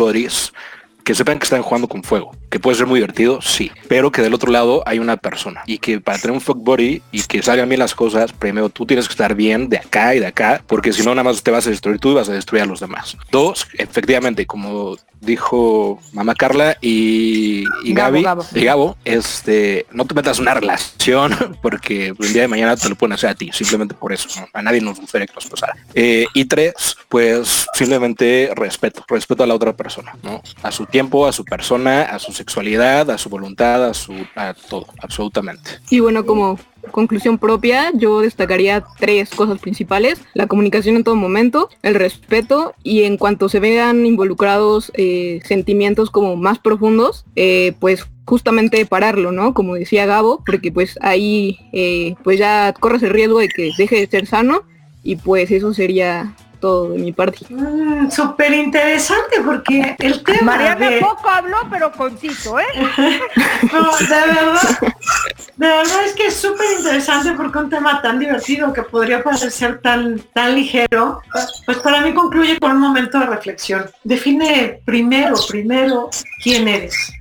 que 1.04 1.14
sepan 1.14 1.38
que 1.38 1.44
están 1.44 1.62
jugando 1.62 1.86
con 1.86 2.02
fuego, 2.02 2.34
que 2.54 2.60
puede 2.60 2.76
ser 2.76 2.86
muy 2.86 3.00
divertido, 3.00 3.42
sí, 3.42 3.72
pero 3.88 4.12
que 4.12 4.22
del 4.22 4.32
otro 4.32 4.52
lado 4.52 4.84
hay 4.86 5.00
una 5.00 5.16
persona 5.16 5.64
y 5.66 5.78
que 5.78 6.00
para 6.00 6.18
tener 6.18 6.34
un 6.36 6.40
fuck 6.40 6.58
body 6.58 7.02
y 7.10 7.22
que 7.24 7.42
salgan 7.42 7.68
bien 7.68 7.80
las 7.80 7.96
cosas, 7.96 8.32
primero 8.32 8.68
tú 8.68 8.86
tienes 8.86 9.08
que 9.08 9.12
estar 9.12 9.34
bien 9.34 9.68
de 9.68 9.78
acá 9.78 10.14
y 10.14 10.20
de 10.20 10.26
acá, 10.26 10.62
porque 10.68 10.92
si 10.92 11.02
no 11.02 11.10
nada 11.16 11.24
más 11.24 11.42
te 11.42 11.50
vas 11.50 11.66
a 11.66 11.70
destruir 11.70 11.98
tú 11.98 12.12
y 12.12 12.14
vas 12.14 12.28
a 12.28 12.32
destruir 12.32 12.62
a 12.62 12.66
los 12.66 12.78
demás. 12.78 13.16
Dos, 13.32 13.66
efectivamente, 13.76 14.46
como 14.46 14.96
dijo 15.24 16.00
mamá 16.12 16.34
Carla 16.34 16.76
y, 16.80 17.64
y 17.82 17.94
Gabo, 17.94 18.12
Gaby 18.12 18.22
Gabo. 18.22 18.46
y 18.54 18.64
Gabo, 18.64 18.96
este, 19.04 19.86
no 19.90 20.04
te 20.04 20.14
metas 20.14 20.38
una 20.38 20.54
relación 20.54 21.56
porque 21.62 22.14
el 22.18 22.32
día 22.32 22.42
de 22.42 22.48
mañana 22.48 22.76
te 22.76 22.88
lo 22.88 22.94
pueden 22.94 23.14
hacer 23.14 23.30
a 23.30 23.34
ti, 23.34 23.50
simplemente 23.52 23.94
por 23.94 24.12
eso, 24.12 24.28
¿no? 24.38 24.46
a 24.52 24.62
nadie 24.62 24.80
nos 24.80 25.00
gustaría 25.00 25.26
que 25.26 25.34
nos 25.34 25.46
pasara. 25.46 25.76
Eh, 25.94 26.26
y 26.34 26.44
tres, 26.44 26.96
pues 27.08 27.66
simplemente 27.74 28.52
respeto, 28.54 29.04
respeto 29.08 29.42
a 29.42 29.46
la 29.46 29.54
otra 29.54 29.72
persona, 29.74 30.16
¿no? 30.22 30.42
A 30.62 30.70
su 30.70 30.86
tiempo, 30.86 31.26
a 31.26 31.32
su 31.32 31.44
persona, 31.44 32.02
a 32.02 32.18
su 32.18 32.32
sexualidad, 32.44 33.10
a 33.10 33.16
su 33.16 33.30
voluntad, 33.30 33.82
a 33.88 33.94
su, 33.94 34.12
a 34.36 34.54
todo, 34.54 34.86
absolutamente. 35.00 35.70
Y 35.88 36.00
bueno, 36.00 36.26
como 36.26 36.58
conclusión 36.90 37.38
propia, 37.38 37.90
yo 37.94 38.20
destacaría 38.20 38.84
tres 38.98 39.30
cosas 39.30 39.58
principales. 39.58 40.20
La 40.34 40.46
comunicación 40.46 40.96
en 40.96 41.04
todo 41.04 41.16
momento, 41.16 41.70
el 41.82 41.94
respeto 41.94 42.74
y 42.82 43.04
en 43.04 43.16
cuanto 43.16 43.48
se 43.48 43.60
vean 43.60 44.04
involucrados 44.04 44.92
eh, 44.94 45.40
sentimientos 45.44 46.10
como 46.10 46.36
más 46.36 46.58
profundos, 46.58 47.24
eh, 47.34 47.72
pues 47.80 48.06
justamente 48.26 48.84
pararlo, 48.84 49.32
¿no? 49.32 49.54
Como 49.54 49.74
decía 49.74 50.06
Gabo, 50.06 50.42
porque 50.44 50.70
pues 50.70 50.98
ahí 51.00 51.58
eh, 51.72 52.14
pues 52.22 52.38
ya 52.38 52.74
corres 52.78 53.02
el 53.02 53.10
riesgo 53.10 53.38
de 53.38 53.48
que 53.48 53.70
deje 53.76 53.96
de 53.96 54.06
ser 54.06 54.26
sano 54.26 54.64
y 55.02 55.16
pues 55.16 55.50
eso 55.50 55.72
sería 55.72 56.34
todo 56.64 56.92
de 56.92 56.98
mi 56.98 57.12
parte. 57.12 57.44
Mm, 57.50 58.10
Súper 58.10 58.54
interesante 58.54 59.42
porque 59.44 59.94
el 59.98 60.24
tema 60.24 60.56
Mariana 60.56 60.88
de... 60.88 60.98
poco 60.98 61.28
habló, 61.28 61.58
pero 61.68 61.92
conciso, 61.92 62.58
¿eh? 62.58 62.64
No, 63.70 63.94
de 63.98 64.06
verdad, 64.08 64.78
de 65.56 65.66
verdad 65.66 66.04
es 66.06 66.12
que 66.14 66.28
es 66.28 66.34
súper 66.34 66.66
interesante 66.78 67.32
porque 67.32 67.58
un 67.58 67.68
tema 67.68 68.00
tan 68.00 68.18
divertido 68.18 68.72
que 68.72 68.80
podría 68.82 69.22
parecer 69.22 69.82
tan, 69.82 70.18
tan 70.32 70.54
ligero, 70.54 71.20
pues 71.66 71.78
para 71.80 72.00
mí 72.00 72.14
concluye 72.14 72.58
con 72.58 72.70
un 72.72 72.78
momento 72.78 73.18
de 73.18 73.26
reflexión. 73.26 73.84
Define 74.02 74.80
primero, 74.86 75.36
primero, 75.46 76.08
quién 76.42 76.66
eres, 76.66 77.12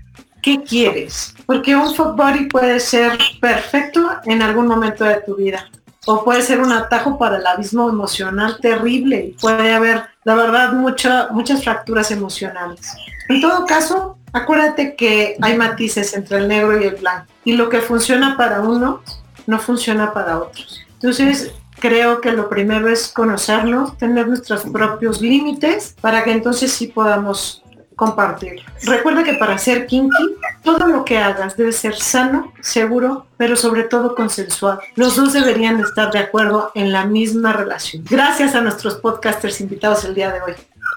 qué 0.41 0.63
quieres, 0.63 1.35
porque 1.45 1.75
un 1.75 1.93
fuck 1.93 2.15
body 2.15 2.45
puede 2.45 2.79
ser 2.79 3.17
perfecto 3.41 4.09
en 4.23 4.41
algún 4.41 4.67
momento 4.67 5.03
de 5.03 5.15
tu 5.15 5.35
vida 5.35 5.69
o 6.05 6.23
puede 6.23 6.41
ser 6.41 6.61
un 6.61 6.71
atajo 6.71 7.17
para 7.17 7.37
el 7.37 7.47
abismo 7.47 7.89
emocional 7.89 8.57
terrible 8.61 9.35
puede 9.39 9.73
haber, 9.73 10.03
la 10.23 10.35
verdad, 10.35 10.73
mucha, 10.73 11.29
muchas 11.31 11.63
fracturas 11.63 12.11
emocionales. 12.11 12.93
En 13.29 13.41
todo 13.41 13.65
caso, 13.65 14.17
acuérdate 14.33 14.95
que 14.95 15.37
hay 15.41 15.57
matices 15.57 16.13
entre 16.13 16.39
el 16.39 16.47
negro 16.47 16.79
y 16.81 16.85
el 16.85 16.95
blanco 16.95 17.27
y 17.45 17.53
lo 17.53 17.69
que 17.69 17.81
funciona 17.81 18.35
para 18.37 18.61
uno 18.61 19.01
no 19.47 19.59
funciona 19.59 20.13
para 20.13 20.39
otros. 20.39 20.81
Entonces, 20.93 21.53
creo 21.79 22.21
que 22.21 22.31
lo 22.31 22.49
primero 22.49 22.87
es 22.87 23.09
conocernos, 23.09 23.97
tener 23.97 24.27
nuestros 24.27 24.63
propios 24.63 25.21
límites 25.21 25.95
para 25.99 26.23
que 26.23 26.31
entonces 26.31 26.71
sí 26.71 26.87
podamos 26.87 27.63
compartir. 27.95 28.61
Recuerda 28.83 29.23
que 29.23 29.33
para 29.35 29.57
ser 29.57 29.85
kinky, 29.85 30.35
todo 30.63 30.87
lo 30.87 31.05
que 31.05 31.17
hagas 31.17 31.57
debe 31.57 31.71
ser 31.71 31.95
sano, 31.95 32.53
seguro, 32.61 33.27
pero 33.37 33.55
sobre 33.55 33.83
todo 33.83 34.15
consensuado. 34.15 34.79
Los 34.95 35.15
dos 35.15 35.33
deberían 35.33 35.79
estar 35.79 36.11
de 36.11 36.19
acuerdo 36.19 36.71
en 36.75 36.91
la 36.91 37.05
misma 37.05 37.53
relación. 37.53 38.03
Gracias 38.09 38.55
a 38.55 38.61
nuestros 38.61 38.95
podcasters 38.95 39.61
invitados 39.61 40.05
el 40.05 40.15
día 40.15 40.31
de 40.31 40.41
hoy. 40.41 40.53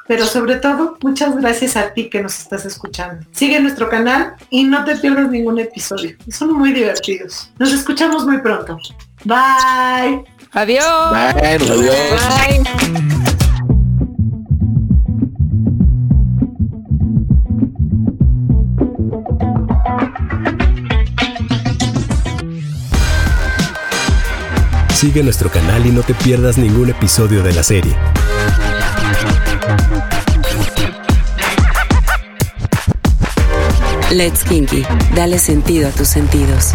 Pero 0.09 0.25
sobre 0.27 0.57
todo, 0.57 0.97
muchas 1.03 1.37
gracias 1.37 1.77
a 1.77 1.93
ti 1.93 2.09
que 2.09 2.23
nos 2.23 2.39
estás 2.39 2.65
escuchando. 2.65 3.27
Sigue 3.33 3.59
nuestro 3.61 3.89
canal 3.89 4.35
y 4.51 4.63
no 4.65 4.85
te 4.85 4.97
pierdas 4.97 5.29
ningún 5.31 5.59
episodio. 5.59 6.17
Son 6.31 6.53
muy 6.53 6.73
divertidos. 6.73 7.51
Nos 7.59 7.73
escuchamos 7.73 8.25
muy 8.25 8.39
pronto. 8.39 8.79
Bye. 9.25 10.25
Adiós. 10.53 11.11
Bye, 11.11 11.47
adiós. 11.47 11.97
Bye. 12.89 13.16
Sigue 24.97 25.23
nuestro 25.23 25.51
canal 25.51 25.85
y 25.85 25.91
no 25.91 26.01
te 26.01 26.15
pierdas 26.15 26.57
ningún 26.57 26.89
episodio 26.89 27.43
de 27.43 27.53
la 27.53 27.63
serie. 27.63 27.95
Let's 34.11 34.43
Kinky. 34.43 34.87
Dale 35.15 35.39
sentido 35.39 35.89
a 35.89 35.91
tus 35.91 36.09
sentidos. 36.09 36.73